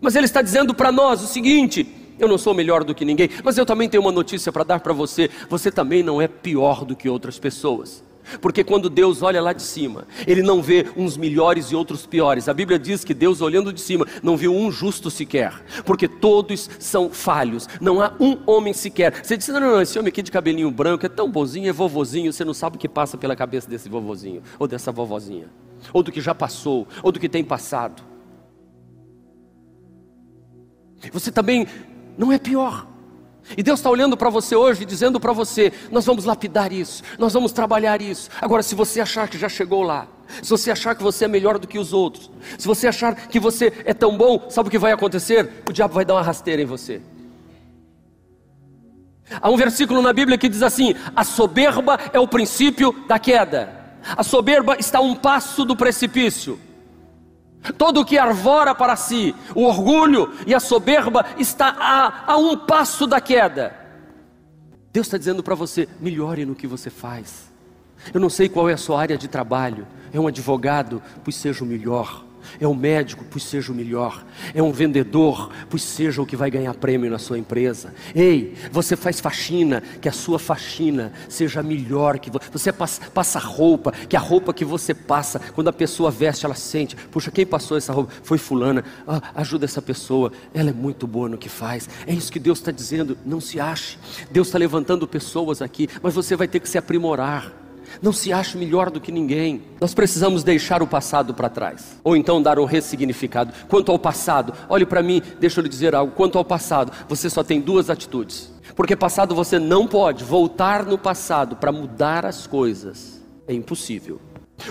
Mas 0.00 0.14
ele 0.14 0.26
está 0.26 0.42
dizendo 0.42 0.74
para 0.74 0.92
nós 0.92 1.22
o 1.22 1.26
seguinte: 1.26 2.01
eu 2.22 2.28
não 2.28 2.38
sou 2.38 2.54
melhor 2.54 2.84
do 2.84 2.94
que 2.94 3.04
ninguém, 3.04 3.28
mas 3.42 3.58
eu 3.58 3.66
também 3.66 3.88
tenho 3.88 4.02
uma 4.02 4.12
notícia 4.12 4.52
para 4.52 4.64
dar 4.64 4.80
para 4.80 4.92
você: 4.92 5.28
você 5.48 5.70
também 5.70 6.02
não 6.02 6.22
é 6.22 6.28
pior 6.28 6.84
do 6.84 6.94
que 6.94 7.08
outras 7.08 7.38
pessoas. 7.38 8.02
Porque 8.40 8.62
quando 8.62 8.88
Deus 8.88 9.20
olha 9.20 9.42
lá 9.42 9.52
de 9.52 9.62
cima, 9.62 10.06
Ele 10.28 10.42
não 10.42 10.62
vê 10.62 10.86
uns 10.96 11.16
melhores 11.16 11.66
e 11.66 11.74
outros 11.74 12.06
piores. 12.06 12.48
A 12.48 12.54
Bíblia 12.54 12.78
diz 12.78 13.02
que 13.02 13.12
Deus, 13.12 13.40
olhando 13.40 13.72
de 13.72 13.80
cima, 13.80 14.06
não 14.22 14.36
viu 14.36 14.54
um 14.54 14.70
justo 14.70 15.10
sequer, 15.10 15.60
porque 15.84 16.06
todos 16.06 16.70
são 16.78 17.10
falhos, 17.10 17.68
não 17.80 18.00
há 18.00 18.14
um 18.20 18.38
homem 18.46 18.72
sequer. 18.72 19.24
Você 19.24 19.36
diz: 19.36 19.48
não, 19.48 19.60
não, 19.60 19.70
não, 19.72 19.82
esse 19.82 19.98
homem 19.98 20.08
aqui 20.08 20.22
de 20.22 20.30
cabelinho 20.30 20.70
branco 20.70 21.04
é 21.04 21.08
tão 21.08 21.28
bonzinho, 21.28 21.68
é 21.68 21.72
vovozinho, 21.72 22.32
você 22.32 22.44
não 22.44 22.54
sabe 22.54 22.76
o 22.76 22.78
que 22.78 22.88
passa 22.88 23.18
pela 23.18 23.34
cabeça 23.34 23.68
desse 23.68 23.88
vovozinho, 23.88 24.42
ou 24.58 24.68
dessa 24.68 24.92
vovozinha, 24.92 25.48
ou 25.92 26.02
do 26.02 26.12
que 26.12 26.20
já 26.20 26.34
passou, 26.34 26.86
ou 27.02 27.10
do 27.10 27.18
que 27.18 27.28
tem 27.28 27.42
passado. 27.42 28.12
Você 31.12 31.32
também 31.32 31.66
não 32.16 32.32
é 32.32 32.38
pior. 32.38 32.86
E 33.56 33.62
Deus 33.62 33.80
está 33.80 33.90
olhando 33.90 34.16
para 34.16 34.30
você 34.30 34.54
hoje, 34.54 34.84
dizendo 34.84 35.18
para 35.18 35.32
você: 35.32 35.72
nós 35.90 36.06
vamos 36.06 36.24
lapidar 36.24 36.72
isso, 36.72 37.02
nós 37.18 37.32
vamos 37.32 37.52
trabalhar 37.52 38.00
isso. 38.00 38.30
Agora, 38.40 38.62
se 38.62 38.74
você 38.74 39.00
achar 39.00 39.28
que 39.28 39.36
já 39.36 39.48
chegou 39.48 39.82
lá, 39.82 40.06
se 40.42 40.48
você 40.48 40.70
achar 40.70 40.94
que 40.94 41.02
você 41.02 41.24
é 41.24 41.28
melhor 41.28 41.58
do 41.58 41.66
que 41.66 41.78
os 41.78 41.92
outros, 41.92 42.30
se 42.56 42.66
você 42.66 42.86
achar 42.86 43.14
que 43.14 43.40
você 43.40 43.72
é 43.84 43.92
tão 43.92 44.16
bom, 44.16 44.46
sabe 44.48 44.68
o 44.68 44.70
que 44.70 44.78
vai 44.78 44.92
acontecer? 44.92 45.62
O 45.68 45.72
diabo 45.72 45.94
vai 45.94 46.04
dar 46.04 46.14
uma 46.14 46.22
rasteira 46.22 46.62
em 46.62 46.66
você. 46.66 47.02
Há 49.40 49.50
um 49.50 49.56
versículo 49.56 50.02
na 50.02 50.12
Bíblia 50.12 50.38
que 50.38 50.48
diz 50.48 50.62
assim: 50.62 50.94
a 51.14 51.24
soberba 51.24 51.98
é 52.12 52.20
o 52.20 52.28
princípio 52.28 52.94
da 53.08 53.18
queda, 53.18 53.70
a 54.16 54.22
soberba 54.22 54.76
está 54.78 54.98
a 54.98 55.02
um 55.02 55.14
passo 55.14 55.64
do 55.64 55.76
precipício. 55.76 56.58
Todo 57.78 58.00
o 58.00 58.04
que 58.04 58.18
arvora 58.18 58.74
para 58.74 58.96
si 58.96 59.34
o 59.54 59.64
orgulho 59.64 60.32
e 60.46 60.54
a 60.54 60.60
soberba 60.60 61.24
está 61.38 61.68
a, 61.78 62.32
a 62.32 62.36
um 62.36 62.56
passo 62.56 63.06
da 63.06 63.20
queda. 63.20 63.76
Deus 64.92 65.06
está 65.06 65.16
dizendo 65.16 65.42
para 65.42 65.54
você: 65.54 65.88
melhore 66.00 66.44
no 66.44 66.54
que 66.54 66.66
você 66.66 66.90
faz. 66.90 67.52
Eu 68.12 68.20
não 68.20 68.28
sei 68.28 68.48
qual 68.48 68.68
é 68.68 68.72
a 68.72 68.78
sua 68.78 69.00
área 69.00 69.16
de 69.16 69.28
trabalho. 69.28 69.86
É 70.12 70.18
um 70.18 70.26
advogado, 70.26 71.00
pois 71.22 71.36
seja 71.36 71.62
o 71.62 71.66
melhor. 71.66 72.24
É 72.60 72.66
um 72.66 72.74
médico, 72.74 73.24
pois 73.30 73.44
seja 73.44 73.72
o 73.72 73.74
melhor. 73.74 74.24
É 74.54 74.62
um 74.62 74.72
vendedor, 74.72 75.50
pois 75.68 75.82
seja 75.82 76.20
o 76.22 76.26
que 76.26 76.36
vai 76.36 76.50
ganhar 76.50 76.74
prêmio 76.74 77.10
na 77.10 77.18
sua 77.18 77.38
empresa. 77.38 77.94
Ei, 78.14 78.54
você 78.70 78.96
faz 78.96 79.20
faxina, 79.20 79.82
que 80.00 80.08
a 80.08 80.12
sua 80.12 80.38
faxina 80.38 81.12
seja 81.28 81.62
melhor. 81.62 82.18
Que 82.18 82.30
você 82.50 82.72
passa, 82.72 83.02
passa 83.10 83.38
roupa, 83.38 83.92
que 83.92 84.16
a 84.16 84.20
roupa 84.20 84.52
que 84.52 84.64
você 84.64 84.94
passa, 84.94 85.40
quando 85.54 85.68
a 85.68 85.72
pessoa 85.72 86.10
veste, 86.10 86.44
ela 86.44 86.54
sente: 86.54 86.96
puxa, 86.96 87.30
quem 87.30 87.46
passou 87.46 87.76
essa 87.76 87.92
roupa? 87.92 88.12
Foi 88.22 88.38
Fulana. 88.38 88.84
Ah, 89.06 89.22
ajuda 89.34 89.64
essa 89.64 89.82
pessoa, 89.82 90.32
ela 90.54 90.70
é 90.70 90.72
muito 90.72 91.06
boa 91.06 91.28
no 91.28 91.38
que 91.38 91.48
faz. 91.48 91.88
É 92.06 92.12
isso 92.12 92.32
que 92.32 92.38
Deus 92.38 92.58
está 92.58 92.70
dizendo. 92.70 93.16
Não 93.24 93.40
se 93.40 93.60
ache. 93.60 93.98
Deus 94.30 94.48
está 94.48 94.58
levantando 94.58 95.06
pessoas 95.06 95.62
aqui, 95.62 95.88
mas 96.02 96.14
você 96.14 96.36
vai 96.36 96.48
ter 96.48 96.60
que 96.60 96.68
se 96.68 96.78
aprimorar. 96.78 97.61
Não 98.00 98.12
se 98.12 98.32
ache 98.32 98.56
melhor 98.56 98.90
do 98.90 99.00
que 99.00 99.12
ninguém. 99.12 99.62
Nós 99.80 99.94
precisamos 99.94 100.42
deixar 100.42 100.82
o 100.82 100.86
passado 100.86 101.34
para 101.34 101.48
trás, 101.48 101.98
ou 102.02 102.16
então 102.16 102.40
dar 102.40 102.58
um 102.58 102.64
ressignificado. 102.64 103.52
Quanto 103.68 103.92
ao 103.92 103.98
passado, 103.98 104.52
olhe 104.68 104.86
para 104.86 105.02
mim, 105.02 105.22
deixa 105.40 105.60
eu 105.60 105.62
lhe 105.62 105.68
dizer 105.68 105.94
algo. 105.94 106.12
Quanto 106.12 106.38
ao 106.38 106.44
passado, 106.44 106.92
você 107.08 107.28
só 107.28 107.42
tem 107.42 107.60
duas 107.60 107.90
atitudes. 107.90 108.52
Porque 108.74 108.96
passado 108.96 109.34
você 109.34 109.58
não 109.58 109.86
pode 109.86 110.24
voltar 110.24 110.84
no 110.86 110.96
passado 110.96 111.56
para 111.56 111.72
mudar 111.72 112.24
as 112.24 112.46
coisas. 112.46 113.20
É 113.46 113.52
impossível. 113.52 114.20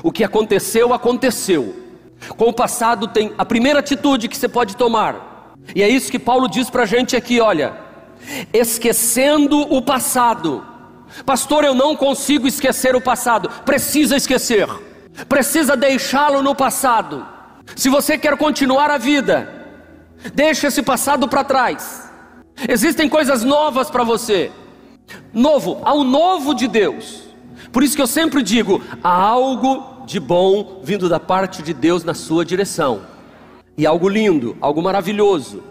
O 0.03 0.11
que 0.11 0.23
aconteceu, 0.23 0.93
aconteceu. 0.93 1.75
Com 2.37 2.49
o 2.49 2.53
passado 2.53 3.07
tem 3.07 3.33
a 3.37 3.45
primeira 3.45 3.79
atitude 3.79 4.27
que 4.27 4.37
você 4.37 4.47
pode 4.47 4.75
tomar. 4.75 5.55
E 5.75 5.83
é 5.83 5.89
isso 5.89 6.11
que 6.11 6.19
Paulo 6.19 6.47
diz 6.47 6.69
para 6.69 6.83
a 6.83 6.85
gente 6.85 7.15
aqui, 7.15 7.39
olha. 7.39 7.73
Esquecendo 8.53 9.59
o 9.59 9.81
passado 9.81 10.65
Pastor, 11.25 11.63
eu 11.63 11.73
não 11.73 11.95
consigo 11.95 12.47
esquecer 12.47 12.95
o 12.95 13.01
passado. 13.01 13.49
Precisa 13.65 14.15
esquecer. 14.15 14.67
Precisa 15.27 15.75
deixá-lo 15.75 16.41
no 16.41 16.55
passado. 16.55 17.25
Se 17.75 17.89
você 17.89 18.17
quer 18.17 18.37
continuar 18.37 18.89
a 18.89 18.97
vida, 18.97 19.67
deixe 20.33 20.67
esse 20.67 20.81
passado 20.81 21.27
para 21.27 21.43
trás. 21.43 22.09
Existem 22.67 23.09
coisas 23.09 23.43
novas 23.43 23.89
para 23.89 24.03
você. 24.03 24.51
Novo, 25.33 25.81
há 25.83 25.93
um 25.93 26.03
novo 26.03 26.53
de 26.53 26.67
Deus. 26.67 27.23
Por 27.71 27.83
isso 27.83 27.95
que 27.95 28.01
eu 28.01 28.07
sempre 28.07 28.41
digo: 28.41 28.81
há 29.03 29.13
algo 29.13 30.03
de 30.05 30.19
bom 30.19 30.81
vindo 30.83 31.07
da 31.07 31.19
parte 31.19 31.61
de 31.61 31.73
Deus 31.73 32.03
na 32.03 32.13
sua 32.13 32.45
direção. 32.45 33.01
E 33.77 33.85
algo 33.85 34.09
lindo, 34.09 34.57
algo 34.59 34.81
maravilhoso. 34.81 35.63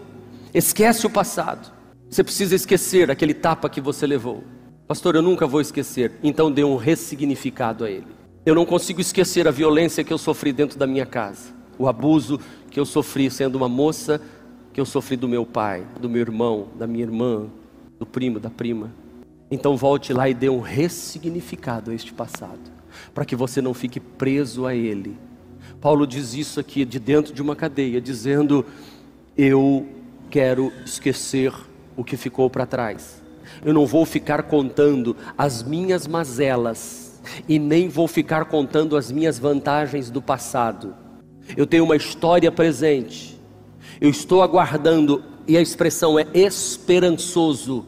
Esquece 0.53 1.05
o 1.05 1.09
passado. 1.09 1.71
Você 2.09 2.23
precisa 2.23 2.55
esquecer 2.55 3.09
aquele 3.09 3.33
tapa 3.33 3.69
que 3.69 3.79
você 3.79 4.05
levou. 4.05 4.43
Pastor, 4.91 5.15
eu 5.15 5.21
nunca 5.21 5.47
vou 5.47 5.61
esquecer. 5.61 6.11
Então 6.21 6.51
dê 6.51 6.65
um 6.65 6.75
ressignificado 6.75 7.85
a 7.85 7.89
ele. 7.89 8.07
Eu 8.45 8.53
não 8.53 8.65
consigo 8.65 8.99
esquecer 8.99 9.47
a 9.47 9.49
violência 9.51 10.03
que 10.03 10.11
eu 10.11 10.17
sofri 10.17 10.51
dentro 10.51 10.77
da 10.77 10.85
minha 10.85 11.05
casa, 11.05 11.53
o 11.79 11.87
abuso 11.87 12.37
que 12.69 12.77
eu 12.77 12.83
sofri 12.83 13.31
sendo 13.31 13.55
uma 13.55 13.69
moça, 13.69 14.21
que 14.73 14.81
eu 14.81 14.85
sofri 14.85 15.15
do 15.15 15.29
meu 15.29 15.45
pai, 15.45 15.87
do 16.01 16.09
meu 16.09 16.19
irmão, 16.19 16.67
da 16.77 16.85
minha 16.85 17.05
irmã, 17.05 17.47
do 17.97 18.05
primo, 18.05 18.37
da 18.37 18.49
prima. 18.49 18.91
Então 19.49 19.77
volte 19.77 20.11
lá 20.11 20.27
e 20.27 20.33
dê 20.33 20.49
um 20.49 20.59
ressignificado 20.59 21.91
a 21.91 21.93
este 21.93 22.11
passado, 22.11 22.59
para 23.13 23.23
que 23.23 23.33
você 23.33 23.61
não 23.61 23.73
fique 23.73 23.97
preso 24.01 24.65
a 24.65 24.75
ele. 24.75 25.17
Paulo 25.79 26.05
diz 26.05 26.33
isso 26.33 26.59
aqui 26.59 26.83
de 26.83 26.99
dentro 26.99 27.33
de 27.33 27.41
uma 27.41 27.55
cadeia, 27.55 28.01
dizendo: 28.01 28.65
Eu 29.37 29.87
quero 30.29 30.69
esquecer 30.83 31.53
o 31.95 32.03
que 32.03 32.17
ficou 32.17 32.49
para 32.49 32.65
trás. 32.65 33.20
Eu 33.63 33.73
não 33.73 33.85
vou 33.85 34.05
ficar 34.05 34.43
contando 34.43 35.15
as 35.37 35.61
minhas 35.61 36.07
mazelas 36.07 37.21
e 37.47 37.59
nem 37.59 37.87
vou 37.87 38.07
ficar 38.07 38.45
contando 38.45 38.97
as 38.97 39.11
minhas 39.11 39.37
vantagens 39.37 40.09
do 40.09 40.21
passado. 40.21 40.95
Eu 41.55 41.67
tenho 41.67 41.83
uma 41.83 41.95
história 41.95 42.51
presente. 42.51 43.39
Eu 43.99 44.09
estou 44.09 44.41
aguardando 44.41 45.23
e 45.47 45.57
a 45.57 45.61
expressão 45.61 46.17
é 46.17 46.25
esperançoso. 46.33 47.85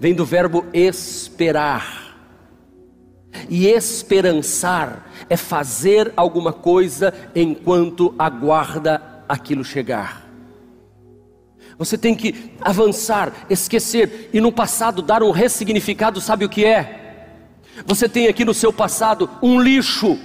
Vem 0.00 0.14
do 0.14 0.24
verbo 0.24 0.64
esperar. 0.72 2.16
E 3.48 3.66
esperançar 3.66 5.06
é 5.28 5.36
fazer 5.36 6.12
alguma 6.16 6.52
coisa 6.52 7.12
enquanto 7.34 8.14
aguarda 8.18 9.02
aquilo 9.28 9.64
chegar. 9.64 10.27
Você 11.78 11.96
tem 11.96 12.12
que 12.12 12.52
avançar, 12.60 13.32
esquecer 13.48 14.30
e 14.32 14.40
no 14.40 14.50
passado 14.50 15.00
dar 15.00 15.22
um 15.22 15.30
ressignificado, 15.30 16.20
sabe 16.20 16.44
o 16.44 16.48
que 16.48 16.64
é? 16.64 17.36
Você 17.86 18.08
tem 18.08 18.26
aqui 18.26 18.44
no 18.44 18.52
seu 18.52 18.72
passado 18.72 19.30
um 19.40 19.60
lixo. 19.60 20.18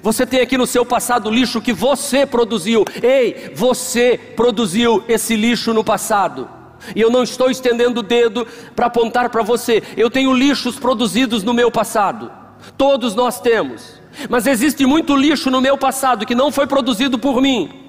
Você 0.00 0.24
tem 0.24 0.40
aqui 0.40 0.56
no 0.56 0.66
seu 0.66 0.86
passado 0.86 1.28
lixo 1.28 1.60
que 1.60 1.72
você 1.72 2.24
produziu. 2.24 2.84
Ei, 3.02 3.52
você 3.56 4.16
produziu 4.36 5.02
esse 5.08 5.34
lixo 5.34 5.74
no 5.74 5.82
passado. 5.82 6.48
E 6.94 7.00
eu 7.00 7.10
não 7.10 7.24
estou 7.24 7.50
estendendo 7.50 7.98
o 7.98 8.02
dedo 8.04 8.46
para 8.76 8.86
apontar 8.86 9.30
para 9.30 9.42
você. 9.42 9.82
Eu 9.96 10.08
tenho 10.08 10.32
lixos 10.32 10.78
produzidos 10.78 11.42
no 11.42 11.52
meu 11.52 11.68
passado. 11.68 12.30
Todos 12.76 13.16
nós 13.16 13.40
temos. 13.40 14.00
Mas 14.28 14.46
existe 14.46 14.86
muito 14.86 15.16
lixo 15.16 15.50
no 15.50 15.60
meu 15.60 15.76
passado 15.76 16.24
que 16.24 16.34
não 16.34 16.52
foi 16.52 16.68
produzido 16.68 17.18
por 17.18 17.42
mim 17.42 17.87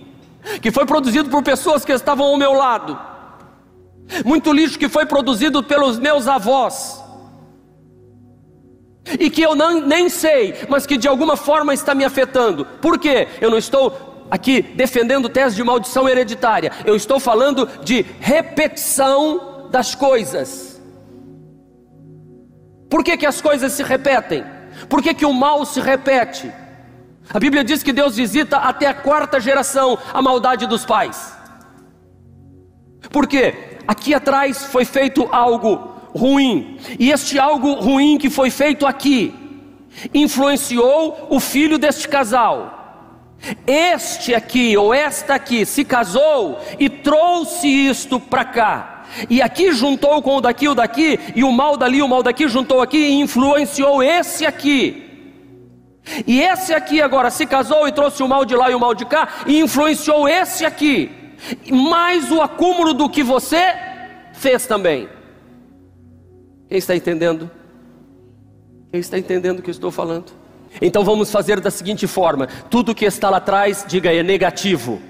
que 0.61 0.71
foi 0.71 0.85
produzido 0.85 1.29
por 1.29 1.43
pessoas 1.43 1.83
que 1.85 1.91
estavam 1.91 2.27
ao 2.27 2.37
meu 2.37 2.53
lado, 2.53 2.99
muito 4.25 4.51
lixo 4.51 4.79
que 4.79 4.89
foi 4.89 5.05
produzido 5.05 5.63
pelos 5.63 5.99
meus 5.99 6.27
avós, 6.27 7.03
e 9.19 9.29
que 9.29 9.41
eu 9.41 9.55
não, 9.55 9.81
nem 9.81 10.09
sei, 10.09 10.55
mas 10.67 10.85
que 10.85 10.97
de 10.97 11.07
alguma 11.07 11.35
forma 11.35 11.73
está 11.73 11.95
me 11.95 12.05
afetando. 12.05 12.65
Por 12.65 12.99
quê? 12.99 13.27
Eu 13.41 13.49
não 13.49 13.57
estou 13.57 14.25
aqui 14.29 14.61
defendendo 14.61 15.29
tese 15.29 15.55
de 15.55 15.63
maldição 15.63 16.07
hereditária, 16.07 16.71
eu 16.85 16.95
estou 16.95 17.19
falando 17.19 17.67
de 17.83 18.05
repetição 18.19 19.67
das 19.71 19.95
coisas. 19.95 20.79
Por 22.89 23.03
que, 23.03 23.17
que 23.17 23.25
as 23.25 23.39
coisas 23.39 23.71
se 23.71 23.83
repetem? 23.83 24.43
Por 24.87 25.01
que, 25.01 25.13
que 25.13 25.25
o 25.25 25.33
mal 25.33 25.65
se 25.65 25.79
repete? 25.79 26.51
A 27.31 27.39
Bíblia 27.39 27.63
diz 27.63 27.83
que 27.83 27.93
Deus 27.93 28.15
visita 28.15 28.57
até 28.57 28.87
a 28.87 28.93
quarta 28.93 29.39
geração 29.39 29.97
a 30.11 30.21
maldade 30.21 30.65
dos 30.65 30.83
pais. 30.83 31.33
Por 33.11 33.27
quê? 33.27 33.77
Aqui 33.87 34.13
atrás 34.13 34.65
foi 34.65 34.83
feito 34.83 35.27
algo 35.31 35.95
ruim, 36.15 36.79
e 36.99 37.11
este 37.11 37.37
algo 37.37 37.73
ruim 37.73 38.17
que 38.17 38.29
foi 38.29 38.49
feito 38.49 38.85
aqui 38.85 39.33
influenciou 40.13 41.27
o 41.29 41.39
filho 41.39 41.77
deste 41.77 42.07
casal. 42.07 42.75
Este 43.65 44.33
aqui 44.33 44.75
ou 44.75 44.93
esta 44.93 45.35
aqui 45.35 45.65
se 45.65 45.85
casou 45.85 46.59
e 46.79 46.89
trouxe 46.89 47.67
isto 47.67 48.19
para 48.19 48.45
cá. 48.45 49.05
E 49.29 49.41
aqui 49.41 49.71
juntou 49.71 50.21
com 50.21 50.37
o 50.37 50.41
daqui, 50.41 50.67
o 50.67 50.75
daqui, 50.75 51.19
e 51.35 51.43
o 51.43 51.51
mal 51.51 51.77
dali, 51.77 52.01
o 52.01 52.07
mal 52.07 52.21
daqui 52.21 52.47
juntou 52.47 52.81
aqui 52.81 52.97
e 52.97 53.21
influenciou 53.21 54.03
esse 54.03 54.45
aqui. 54.45 55.08
E 56.25 56.41
esse 56.41 56.73
aqui 56.73 57.01
agora 57.01 57.29
se 57.29 57.45
casou 57.45 57.87
e 57.87 57.91
trouxe 57.91 58.23
o 58.23 58.27
mal 58.27 58.45
de 58.45 58.55
lá 58.55 58.69
e 58.71 58.75
o 58.75 58.79
mal 58.79 58.93
de 58.93 59.05
cá 59.05 59.27
e 59.45 59.59
influenciou 59.59 60.27
esse 60.27 60.65
aqui. 60.65 61.11
Mais 61.71 62.31
o 62.31 62.41
acúmulo 62.41 62.93
do 62.93 63.09
que 63.09 63.23
você 63.23 63.73
fez 64.33 64.65
também. 64.65 65.07
Quem 66.67 66.77
está 66.77 66.95
entendendo? 66.95 67.49
Quem 68.91 68.99
está 68.99 69.17
entendendo 69.17 69.59
o 69.59 69.61
que 69.61 69.69
eu 69.69 69.73
estou 69.73 69.91
falando? 69.91 70.31
Então 70.81 71.03
vamos 71.03 71.31
fazer 71.31 71.59
da 71.59 71.71
seguinte 71.71 72.05
forma: 72.07 72.47
tudo 72.69 72.95
que 72.95 73.05
está 73.05 73.29
lá 73.29 73.37
atrás, 73.37 73.85
diga 73.87 74.13
é 74.13 74.23
negativo. 74.23 75.01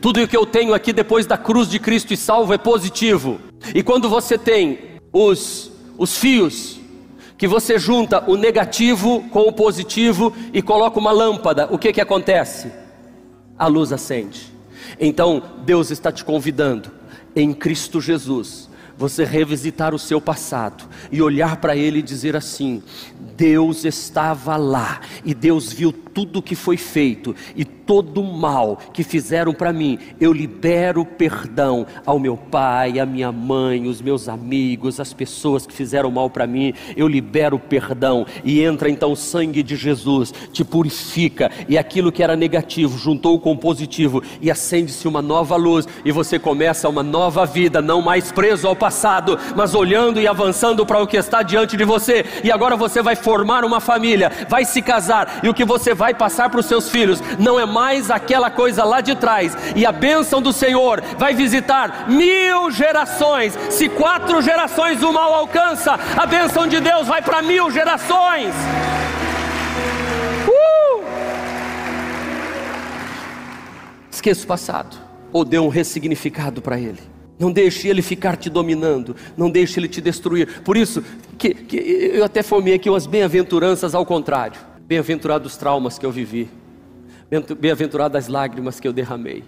Tudo 0.00 0.22
o 0.22 0.28
que 0.28 0.36
eu 0.36 0.46
tenho 0.46 0.72
aqui 0.72 0.92
depois 0.92 1.26
da 1.26 1.36
cruz 1.36 1.68
de 1.68 1.78
Cristo 1.78 2.12
e 2.12 2.16
salvo 2.16 2.52
é 2.54 2.58
positivo. 2.58 3.40
E 3.74 3.82
quando 3.82 4.08
você 4.08 4.38
tem 4.38 4.78
os, 5.12 5.72
os 5.98 6.16
fios 6.16 6.78
que 7.36 7.48
você 7.48 7.78
junta 7.78 8.24
o 8.30 8.36
negativo 8.36 9.22
com 9.30 9.40
o 9.42 9.52
positivo 9.52 10.32
e 10.52 10.62
coloca 10.62 10.98
uma 10.98 11.12
lâmpada, 11.12 11.68
o 11.70 11.78
que 11.78 11.92
que 11.92 12.00
acontece? 12.00 12.70
A 13.58 13.66
luz 13.66 13.92
acende. 13.92 14.52
Então, 15.00 15.42
Deus 15.64 15.90
está 15.90 16.12
te 16.12 16.24
convidando 16.24 16.90
em 17.34 17.52
Cristo 17.52 18.00
Jesus 18.00 18.68
você 18.96 19.24
revisitar 19.24 19.94
o 19.94 19.98
seu 19.98 20.20
passado 20.20 20.84
e 21.10 21.20
olhar 21.20 21.56
para 21.56 21.76
ele 21.76 21.98
e 21.98 22.02
dizer 22.02 22.36
assim: 22.36 22.82
Deus 23.36 23.84
estava 23.84 24.56
lá 24.56 25.00
e 25.24 25.34
Deus 25.34 25.72
viu 25.72 25.92
tudo 25.92 26.38
o 26.38 26.42
que 26.42 26.54
foi 26.54 26.76
feito 26.76 27.34
e 27.56 27.64
todo 27.64 28.22
o 28.22 28.32
mal 28.32 28.78
que 28.92 29.02
fizeram 29.02 29.52
para 29.52 29.72
mim. 29.72 29.98
Eu 30.20 30.32
libero 30.32 31.04
perdão 31.04 31.86
ao 32.06 32.18
meu 32.18 32.36
pai, 32.36 32.98
à 33.00 33.04
minha 33.04 33.32
mãe, 33.32 33.86
os 33.86 34.00
meus 34.00 34.28
amigos, 34.28 35.00
as 35.00 35.12
pessoas 35.12 35.66
que 35.66 35.72
fizeram 35.72 36.10
mal 36.10 36.30
para 36.30 36.46
mim. 36.46 36.72
Eu 36.96 37.08
libero 37.08 37.58
perdão 37.58 38.24
e 38.44 38.62
entra 38.62 38.88
então 38.88 39.12
o 39.12 39.16
sangue 39.16 39.62
de 39.62 39.76
Jesus, 39.76 40.32
te 40.52 40.64
purifica 40.64 41.50
e 41.68 41.76
aquilo 41.76 42.12
que 42.12 42.22
era 42.22 42.36
negativo 42.36 42.96
juntou 42.96 43.38
com 43.40 43.52
o 43.52 43.58
positivo 43.58 44.22
e 44.40 44.50
acende-se 44.50 45.08
uma 45.08 45.20
nova 45.20 45.56
luz 45.56 45.86
e 46.04 46.12
você 46.12 46.38
começa 46.38 46.88
uma 46.88 47.02
nova 47.02 47.44
vida, 47.44 47.82
não 47.82 48.00
mais 48.00 48.30
preso 48.30 48.68
ao 48.68 48.76
passado, 48.76 49.38
mas 49.56 49.74
olhando 49.74 50.20
e 50.20 50.26
avançando 50.26 50.86
para 50.86 51.02
o 51.02 51.06
que 51.06 51.16
está 51.16 51.42
diante 51.42 51.76
de 51.76 51.84
você. 51.84 52.24
E 52.44 52.52
agora 52.52 52.76
você 52.76 53.02
vai 53.02 53.13
formar 53.14 53.64
uma 53.64 53.80
família, 53.80 54.30
vai 54.48 54.64
se 54.64 54.80
casar, 54.82 55.40
e 55.42 55.48
o 55.48 55.54
que 55.54 55.64
você 55.64 55.94
vai 55.94 56.14
passar 56.14 56.50
para 56.50 56.60
os 56.60 56.66
seus 56.66 56.88
filhos 56.88 57.22
não 57.38 57.58
é 57.58 57.66
mais 57.66 58.10
aquela 58.10 58.50
coisa 58.50 58.84
lá 58.84 59.00
de 59.00 59.14
trás, 59.14 59.56
e 59.74 59.84
a 59.86 59.92
bênção 59.92 60.40
do 60.40 60.52
Senhor 60.52 61.02
vai 61.18 61.34
visitar 61.34 62.08
mil 62.08 62.70
gerações. 62.70 63.56
Se 63.70 63.88
quatro 63.88 64.40
gerações 64.42 65.02
o 65.02 65.12
mal 65.12 65.34
alcança, 65.34 65.98
a 66.16 66.26
bênção 66.26 66.66
de 66.66 66.80
Deus 66.80 67.06
vai 67.06 67.22
para 67.22 67.42
mil 67.42 67.70
gerações. 67.70 68.54
Uh! 70.46 71.04
Esqueça 74.10 74.44
o 74.44 74.46
passado, 74.46 74.96
ou 75.32 75.44
dê 75.44 75.58
um 75.58 75.68
ressignificado 75.68 76.62
para 76.62 76.78
ele. 76.78 77.00
Não 77.38 77.50
deixe 77.50 77.88
ele 77.88 78.00
ficar 78.00 78.36
te 78.36 78.48
dominando, 78.48 79.16
não 79.36 79.50
deixe 79.50 79.80
ele 79.80 79.88
te 79.88 80.00
destruir. 80.00 80.60
Por 80.62 80.76
isso, 80.76 81.02
que, 81.36 81.52
que 81.52 81.76
eu 81.76 82.24
até 82.24 82.42
formei 82.42 82.74
aqui 82.74 82.88
umas 82.88 83.06
bem-aventuranças 83.06 83.94
ao 83.94 84.06
contrário. 84.06 84.60
Bem-aventurado 84.86 85.46
os 85.46 85.56
traumas 85.56 85.98
que 85.98 86.04
eu 86.04 86.12
vivi, 86.12 86.48
bem-aventuradas 87.58 88.24
as 88.24 88.28
lágrimas 88.28 88.78
que 88.78 88.86
eu 88.86 88.92
derramei, 88.92 89.42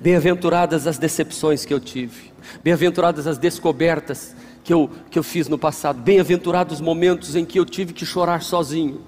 bem-aventuradas 0.00 0.86
as 0.86 0.98
decepções 0.98 1.64
que 1.64 1.74
eu 1.74 1.80
tive, 1.80 2.32
bem-aventuradas 2.62 3.26
as 3.26 3.38
descobertas 3.38 4.36
que 4.62 4.72
eu, 4.72 4.88
que 5.10 5.18
eu 5.18 5.22
fiz 5.22 5.48
no 5.48 5.58
passado, 5.58 6.00
bem-aventurados 6.00 6.76
os 6.76 6.80
momentos 6.80 7.34
em 7.34 7.44
que 7.44 7.58
eu 7.58 7.64
tive 7.64 7.92
que 7.92 8.06
chorar 8.06 8.42
sozinho. 8.42 9.00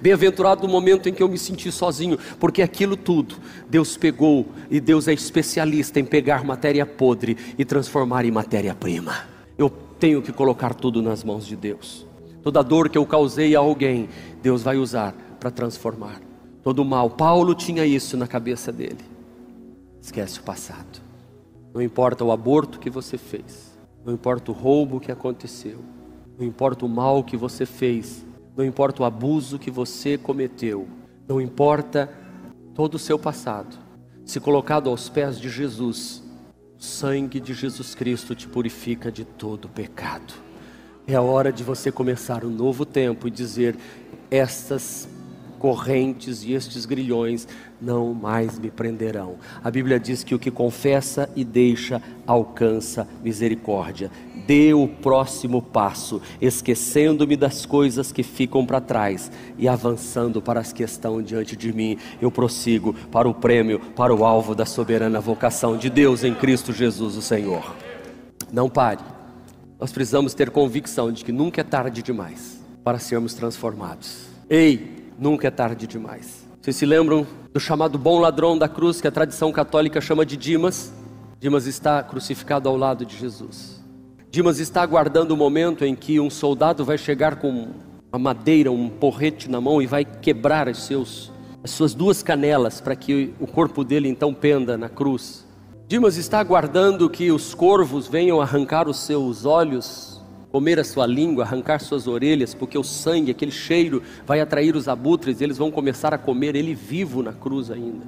Bem-aventurado 0.00 0.66
o 0.66 0.68
momento 0.68 1.08
em 1.08 1.14
que 1.14 1.22
eu 1.22 1.28
me 1.28 1.38
senti 1.38 1.72
sozinho, 1.72 2.18
porque 2.38 2.62
aquilo 2.62 2.96
tudo 2.96 3.36
Deus 3.68 3.96
pegou 3.96 4.46
e 4.70 4.80
Deus 4.80 5.08
é 5.08 5.12
especialista 5.12 5.98
em 5.98 6.04
pegar 6.04 6.44
matéria 6.44 6.84
podre 6.84 7.36
e 7.56 7.64
transformar 7.64 8.24
em 8.24 8.30
matéria-prima. 8.30 9.14
Eu 9.56 9.70
tenho 9.70 10.22
que 10.22 10.32
colocar 10.32 10.74
tudo 10.74 11.02
nas 11.02 11.24
mãos 11.24 11.46
de 11.46 11.56
Deus. 11.56 12.06
Toda 12.42 12.62
dor 12.62 12.88
que 12.88 12.96
eu 12.96 13.04
causei 13.04 13.56
a 13.56 13.58
alguém, 13.58 14.08
Deus 14.42 14.62
vai 14.62 14.76
usar 14.76 15.14
para 15.40 15.50
transformar. 15.50 16.20
Todo 16.62 16.84
mal, 16.84 17.10
Paulo 17.10 17.54
tinha 17.54 17.84
isso 17.84 18.16
na 18.16 18.26
cabeça 18.26 18.70
dele. 18.72 19.04
Esquece 20.00 20.38
o 20.38 20.42
passado. 20.42 21.00
Não 21.74 21.82
importa 21.82 22.24
o 22.24 22.32
aborto 22.32 22.78
que 22.78 22.90
você 22.90 23.18
fez, 23.18 23.78
não 24.04 24.12
importa 24.14 24.50
o 24.50 24.54
roubo 24.54 24.98
que 24.98 25.12
aconteceu, 25.12 25.78
não 26.38 26.46
importa 26.46 26.86
o 26.86 26.88
mal 26.88 27.22
que 27.22 27.36
você 27.36 27.66
fez 27.66 28.24
não 28.58 28.64
importa 28.64 29.04
o 29.04 29.06
abuso 29.06 29.56
que 29.56 29.70
você 29.70 30.18
cometeu, 30.18 30.88
não 31.28 31.40
importa 31.40 32.12
todo 32.74 32.96
o 32.96 32.98
seu 32.98 33.16
passado, 33.16 33.78
se 34.24 34.40
colocado 34.40 34.90
aos 34.90 35.08
pés 35.08 35.38
de 35.38 35.48
Jesus, 35.48 36.24
o 36.76 36.82
sangue 36.82 37.38
de 37.38 37.54
Jesus 37.54 37.94
Cristo 37.94 38.34
te 38.34 38.48
purifica 38.48 39.12
de 39.12 39.24
todo 39.24 39.68
pecado. 39.68 40.34
É 41.06 41.14
a 41.14 41.22
hora 41.22 41.52
de 41.52 41.62
você 41.62 41.92
começar 41.92 42.44
um 42.44 42.50
novo 42.50 42.84
tempo 42.84 43.28
e 43.28 43.30
dizer: 43.30 43.76
estas 44.28 45.08
correntes 45.58 46.44
e 46.44 46.52
estes 46.52 46.86
grilhões 46.86 47.46
não 47.80 48.14
mais 48.14 48.58
me 48.58 48.70
prenderão. 48.70 49.36
A 49.62 49.70
Bíblia 49.70 49.98
diz 49.98 50.24
que 50.24 50.34
o 50.34 50.38
que 50.38 50.50
confessa 50.50 51.28
e 51.34 51.44
deixa 51.44 52.00
alcança 52.26 53.06
misericórdia. 53.22 54.10
Dê 54.46 54.72
o 54.72 54.88
próximo 54.88 55.60
passo, 55.60 56.22
esquecendo-me 56.40 57.36
das 57.36 57.66
coisas 57.66 58.10
que 58.10 58.22
ficam 58.22 58.64
para 58.64 58.80
trás 58.80 59.30
e 59.58 59.68
avançando 59.68 60.40
para 60.40 60.60
as 60.60 60.72
que 60.72 60.82
estão 60.82 61.20
diante 61.20 61.56
de 61.56 61.72
mim. 61.72 61.98
Eu 62.20 62.30
prossigo 62.30 62.94
para 63.12 63.28
o 63.28 63.34
prêmio, 63.34 63.78
para 63.94 64.14
o 64.14 64.24
alvo 64.24 64.54
da 64.54 64.64
soberana 64.64 65.20
vocação 65.20 65.76
de 65.76 65.90
Deus 65.90 66.24
em 66.24 66.34
Cristo 66.34 66.72
Jesus, 66.72 67.16
o 67.16 67.22
Senhor. 67.22 67.74
Não 68.52 68.70
pare. 68.70 69.02
Nós 69.78 69.92
precisamos 69.92 70.34
ter 70.34 70.50
convicção 70.50 71.12
de 71.12 71.24
que 71.24 71.30
nunca 71.30 71.60
é 71.60 71.64
tarde 71.64 72.02
demais 72.02 72.58
para 72.82 72.98
sermos 72.98 73.34
transformados. 73.34 74.26
Ei, 74.50 74.97
nunca 75.18 75.48
é 75.48 75.50
tarde 75.50 75.86
demais. 75.86 76.46
Vocês 76.60 76.76
se 76.76 76.86
lembram 76.86 77.26
do 77.52 77.60
chamado 77.60 77.98
bom 77.98 78.18
ladrão 78.18 78.56
da 78.56 78.68
cruz, 78.68 79.00
que 79.00 79.08
a 79.08 79.10
tradição 79.10 79.50
católica 79.50 80.00
chama 80.00 80.24
de 80.24 80.36
Dimas? 80.36 80.92
Dimas 81.40 81.66
está 81.66 82.02
crucificado 82.02 82.68
ao 82.68 82.76
lado 82.76 83.04
de 83.04 83.16
Jesus. 83.16 83.82
Dimas 84.30 84.58
está 84.58 84.82
aguardando 84.82 85.34
o 85.34 85.36
momento 85.36 85.84
em 85.84 85.94
que 85.94 86.20
um 86.20 86.28
soldado 86.28 86.84
vai 86.84 86.98
chegar 86.98 87.36
com 87.36 87.68
uma 88.12 88.18
madeira, 88.18 88.70
um 88.70 88.88
porrete 88.88 89.50
na 89.50 89.60
mão 89.60 89.80
e 89.80 89.86
vai 89.86 90.04
quebrar 90.04 90.68
os 90.68 90.84
seus, 90.84 91.32
as 91.62 91.70
suas 91.70 91.94
duas 91.94 92.22
canelas 92.22 92.80
para 92.80 92.96
que 92.96 93.32
o 93.40 93.46
corpo 93.46 93.84
dele 93.84 94.08
então 94.08 94.34
penda 94.34 94.76
na 94.76 94.88
cruz. 94.88 95.46
Dimas 95.86 96.16
está 96.16 96.40
aguardando 96.40 97.08
que 97.08 97.32
os 97.32 97.54
corvos 97.54 98.06
venham 98.06 98.40
arrancar 98.40 98.88
os 98.88 98.98
seus 98.98 99.46
olhos 99.46 100.17
comer 100.50 100.78
a 100.80 100.84
sua 100.84 101.06
língua, 101.06 101.44
arrancar 101.44 101.80
suas 101.80 102.06
orelhas, 102.06 102.54
porque 102.54 102.78
o 102.78 102.84
sangue, 102.84 103.30
aquele 103.30 103.50
cheiro, 103.50 104.02
vai 104.26 104.40
atrair 104.40 104.74
os 104.74 104.88
abutres 104.88 105.40
e 105.40 105.44
eles 105.44 105.58
vão 105.58 105.70
começar 105.70 106.14
a 106.14 106.18
comer 106.18 106.56
ele 106.56 106.74
vivo 106.74 107.22
na 107.22 107.32
cruz 107.32 107.70
ainda. 107.70 108.06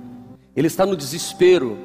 Ele 0.56 0.66
está 0.66 0.86
no 0.86 0.96
desespero, 0.96 1.78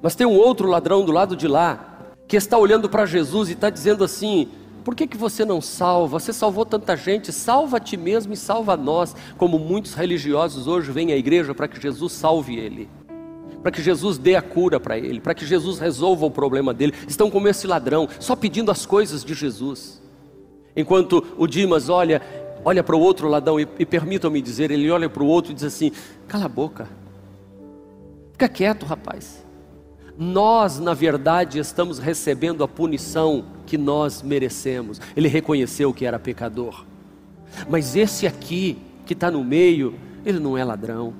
mas 0.00 0.14
tem 0.14 0.26
um 0.26 0.36
outro 0.36 0.68
ladrão 0.68 1.04
do 1.04 1.12
lado 1.12 1.36
de 1.36 1.46
lá 1.46 2.14
que 2.26 2.36
está 2.36 2.56
olhando 2.56 2.88
para 2.88 3.06
Jesus 3.06 3.48
e 3.48 3.52
está 3.52 3.68
dizendo 3.68 4.02
assim: 4.02 4.48
por 4.84 4.94
que, 4.94 5.06
que 5.06 5.16
você 5.16 5.44
não 5.44 5.60
salva? 5.60 6.18
Você 6.18 6.32
salvou 6.32 6.64
tanta 6.64 6.96
gente, 6.96 7.32
salva 7.32 7.78
ti 7.78 7.96
mesmo 7.96 8.32
e 8.32 8.36
salva 8.36 8.76
nós, 8.76 9.14
como 9.36 9.58
muitos 9.58 9.94
religiosos 9.94 10.66
hoje 10.66 10.90
vêm 10.90 11.12
à 11.12 11.16
igreja 11.16 11.54
para 11.54 11.68
que 11.68 11.80
Jesus 11.80 12.12
salve 12.12 12.56
ele 12.56 12.88
para 13.62 13.70
que 13.70 13.80
Jesus 13.80 14.18
dê 14.18 14.34
a 14.34 14.42
cura 14.42 14.80
para 14.80 14.98
ele, 14.98 15.20
para 15.20 15.34
que 15.34 15.46
Jesus 15.46 15.78
resolva 15.78 16.26
o 16.26 16.30
problema 16.30 16.74
dele. 16.74 16.92
Estão 17.06 17.30
como 17.30 17.48
esse 17.48 17.66
ladrão, 17.66 18.08
só 18.18 18.34
pedindo 18.34 18.70
as 18.70 18.84
coisas 18.84 19.24
de 19.24 19.34
Jesus. 19.34 20.02
Enquanto 20.76 21.24
o 21.36 21.46
Dimas 21.46 21.88
olha, 21.88 22.20
olha 22.64 22.82
para 22.82 22.96
o 22.96 23.00
outro 23.00 23.28
ladrão 23.28 23.60
e, 23.60 23.68
e 23.78 23.86
permitam-me 23.86 24.42
dizer, 24.42 24.70
ele 24.70 24.90
olha 24.90 25.08
para 25.08 25.22
o 25.22 25.26
outro 25.26 25.52
e 25.52 25.54
diz 25.54 25.64
assim: 25.64 25.92
cala 26.26 26.46
a 26.46 26.48
boca, 26.48 26.88
fica 28.32 28.48
quieto, 28.48 28.84
rapaz. 28.84 29.44
Nós, 30.18 30.78
na 30.78 30.92
verdade, 30.92 31.58
estamos 31.58 31.98
recebendo 31.98 32.62
a 32.62 32.68
punição 32.68 33.44
que 33.64 33.78
nós 33.78 34.22
merecemos. 34.22 35.00
Ele 35.16 35.26
reconheceu 35.26 35.92
que 35.94 36.04
era 36.04 36.18
pecador, 36.18 36.84
mas 37.68 37.96
esse 37.96 38.26
aqui, 38.26 38.78
que 39.06 39.14
está 39.14 39.30
no 39.30 39.44
meio, 39.44 39.94
ele 40.24 40.38
não 40.38 40.56
é 40.56 40.64
ladrão 40.64 41.14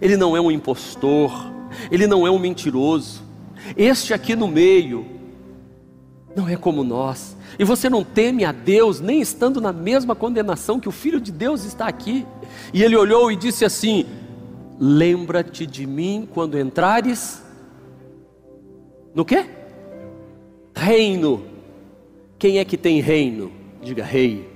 ele 0.00 0.16
não 0.16 0.36
é 0.36 0.40
um 0.40 0.50
impostor, 0.50 1.32
ele 1.90 2.06
não 2.06 2.26
é 2.26 2.30
um 2.30 2.38
mentiroso. 2.38 3.22
Este 3.76 4.12
aqui 4.12 4.36
no 4.36 4.48
meio 4.48 5.06
não 6.36 6.48
é 6.48 6.56
como 6.56 6.82
nós. 6.82 7.36
E 7.58 7.64
você 7.64 7.88
não 7.88 8.02
teme 8.02 8.44
a 8.44 8.52
Deus, 8.52 9.00
nem 9.00 9.20
estando 9.20 9.60
na 9.60 9.72
mesma 9.72 10.14
condenação 10.14 10.80
que 10.80 10.88
o 10.88 10.92
Filho 10.92 11.20
de 11.20 11.30
Deus 11.30 11.64
está 11.64 11.86
aqui. 11.86 12.26
E 12.72 12.82
ele 12.82 12.96
olhou 12.96 13.30
e 13.30 13.36
disse 13.36 13.64
assim: 13.64 14.04
Lembra-te 14.78 15.66
de 15.66 15.86
mim 15.86 16.28
quando 16.32 16.58
entrares 16.58 17.42
no 19.14 19.24
quê? 19.24 19.46
Reino. 20.74 21.44
Quem 22.38 22.58
é 22.58 22.64
que 22.64 22.76
tem 22.76 23.00
reino? 23.00 23.52
Diga 23.80 24.04
rei. 24.04 24.53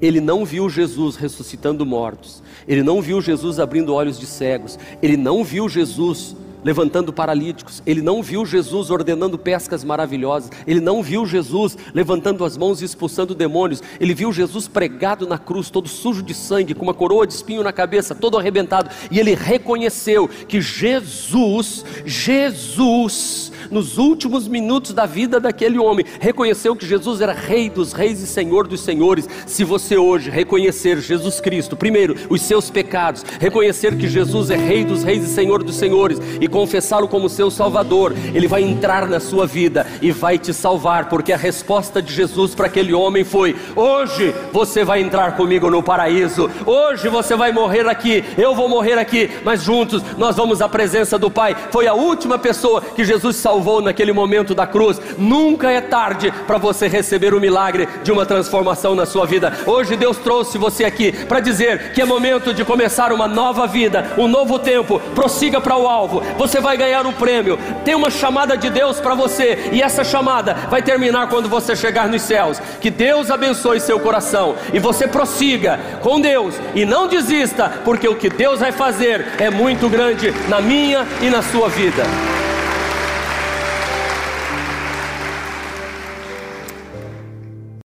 Ele 0.00 0.20
não 0.20 0.44
viu 0.44 0.68
Jesus 0.68 1.16
ressuscitando 1.16 1.86
mortos, 1.86 2.42
ele 2.68 2.82
não 2.82 3.00
viu 3.00 3.20
Jesus 3.20 3.58
abrindo 3.58 3.94
olhos 3.94 4.18
de 4.18 4.26
cegos, 4.26 4.78
ele 5.02 5.16
não 5.16 5.42
viu 5.42 5.68
Jesus 5.68 6.36
levantando 6.66 7.12
paralíticos, 7.12 7.80
ele 7.86 8.02
não 8.02 8.20
viu 8.20 8.44
Jesus 8.44 8.90
ordenando 8.90 9.38
pescas 9.38 9.84
maravilhosas, 9.84 10.50
ele 10.66 10.80
não 10.80 11.00
viu 11.00 11.24
Jesus 11.24 11.78
levantando 11.94 12.44
as 12.44 12.56
mãos 12.56 12.82
e 12.82 12.84
expulsando 12.84 13.36
demônios, 13.36 13.80
ele 14.00 14.12
viu 14.12 14.32
Jesus 14.32 14.66
pregado 14.66 15.28
na 15.28 15.38
cruz, 15.38 15.70
todo 15.70 15.88
sujo 15.88 16.24
de 16.24 16.34
sangue, 16.34 16.74
com 16.74 16.82
uma 16.82 16.92
coroa 16.92 17.24
de 17.24 17.34
espinho 17.34 17.62
na 17.62 17.72
cabeça, 17.72 18.16
todo 18.16 18.36
arrebentado, 18.36 18.90
e 19.12 19.20
ele 19.20 19.32
reconheceu 19.32 20.26
que 20.26 20.60
Jesus, 20.60 21.84
Jesus, 22.04 23.52
nos 23.70 23.96
últimos 23.96 24.48
minutos 24.48 24.92
da 24.92 25.06
vida 25.06 25.38
daquele 25.38 25.78
homem, 25.78 26.04
reconheceu 26.18 26.74
que 26.74 26.84
Jesus 26.84 27.20
era 27.20 27.32
Rei 27.32 27.70
dos 27.70 27.92
Reis 27.92 28.20
e 28.20 28.26
Senhor 28.26 28.66
dos 28.66 28.80
Senhores. 28.80 29.28
Se 29.46 29.62
você 29.62 29.96
hoje 29.96 30.30
reconhecer 30.30 31.00
Jesus 31.00 31.40
Cristo, 31.40 31.76
primeiro, 31.76 32.16
os 32.28 32.42
seus 32.42 32.70
pecados, 32.70 33.24
reconhecer 33.38 33.96
que 33.96 34.08
Jesus 34.08 34.50
é 34.50 34.56
Rei 34.56 34.84
dos 34.84 35.04
Reis 35.04 35.22
e 35.22 35.32
Senhor 35.32 35.62
dos 35.62 35.76
Senhores 35.76 36.18
e 36.40 36.48
confessá-lo 36.56 37.06
como 37.06 37.28
seu 37.28 37.50
Salvador, 37.50 38.14
ele 38.32 38.48
vai 38.48 38.62
entrar 38.62 39.06
na 39.06 39.20
sua 39.20 39.46
vida 39.46 39.86
e 40.00 40.10
vai 40.10 40.38
te 40.38 40.54
salvar, 40.54 41.06
porque 41.06 41.30
a 41.30 41.36
resposta 41.36 42.00
de 42.00 42.10
Jesus 42.14 42.54
para 42.54 42.66
aquele 42.66 42.94
homem 42.94 43.24
foi: 43.24 43.54
Hoje 43.76 44.34
você 44.54 44.82
vai 44.82 45.02
entrar 45.02 45.36
comigo 45.36 45.70
no 45.70 45.82
paraíso, 45.82 46.50
hoje 46.64 47.10
você 47.10 47.36
vai 47.36 47.52
morrer 47.52 47.86
aqui, 47.86 48.24
eu 48.38 48.54
vou 48.54 48.70
morrer 48.70 48.98
aqui, 48.98 49.30
mas 49.44 49.62
juntos 49.62 50.02
nós 50.16 50.34
vamos 50.34 50.62
à 50.62 50.68
presença 50.68 51.18
do 51.18 51.30
Pai. 51.30 51.54
Foi 51.70 51.86
a 51.86 51.92
última 51.92 52.38
pessoa 52.38 52.80
que 52.80 53.04
Jesus 53.04 53.36
salvou 53.36 53.82
naquele 53.82 54.14
momento 54.14 54.54
da 54.54 54.66
cruz. 54.66 54.98
Nunca 55.18 55.70
é 55.70 55.82
tarde 55.82 56.32
para 56.46 56.56
você 56.56 56.88
receber 56.88 57.34
o 57.34 57.40
milagre 57.40 57.86
de 58.02 58.10
uma 58.10 58.24
transformação 58.24 58.94
na 58.94 59.04
sua 59.04 59.26
vida. 59.26 59.52
Hoje 59.66 59.94
Deus 59.94 60.16
trouxe 60.16 60.56
você 60.56 60.86
aqui 60.86 61.12
para 61.26 61.40
dizer 61.40 61.92
que 61.92 62.00
é 62.00 62.06
momento 62.06 62.54
de 62.54 62.64
começar 62.64 63.12
uma 63.12 63.28
nova 63.28 63.66
vida, 63.66 64.14
um 64.16 64.26
novo 64.26 64.58
tempo. 64.58 64.98
Prossiga 65.14 65.60
para 65.60 65.76
o 65.76 65.86
alvo. 65.86 66.22
Você 66.36 66.60
vai 66.60 66.76
ganhar 66.76 67.06
um 67.06 67.12
prêmio. 67.12 67.58
Tem 67.84 67.94
uma 67.94 68.10
chamada 68.10 68.56
de 68.56 68.70
Deus 68.70 69.00
para 69.00 69.14
você 69.14 69.70
e 69.72 69.82
essa 69.82 70.04
chamada 70.04 70.54
vai 70.68 70.82
terminar 70.82 71.28
quando 71.28 71.48
você 71.48 71.74
chegar 71.74 72.08
nos 72.08 72.22
céus. 72.22 72.60
Que 72.80 72.90
Deus 72.90 73.30
abençoe 73.30 73.80
seu 73.80 73.98
coração 74.00 74.56
e 74.72 74.78
você 74.78 75.06
prossiga 75.06 75.78
com 76.02 76.20
Deus 76.20 76.54
e 76.74 76.84
não 76.84 77.08
desista, 77.08 77.72
porque 77.84 78.08
o 78.08 78.16
que 78.16 78.28
Deus 78.28 78.60
vai 78.60 78.72
fazer 78.72 79.26
é 79.38 79.50
muito 79.50 79.88
grande 79.88 80.32
na 80.48 80.60
minha 80.60 81.06
e 81.22 81.30
na 81.30 81.42
sua 81.42 81.68
vida. 81.68 82.04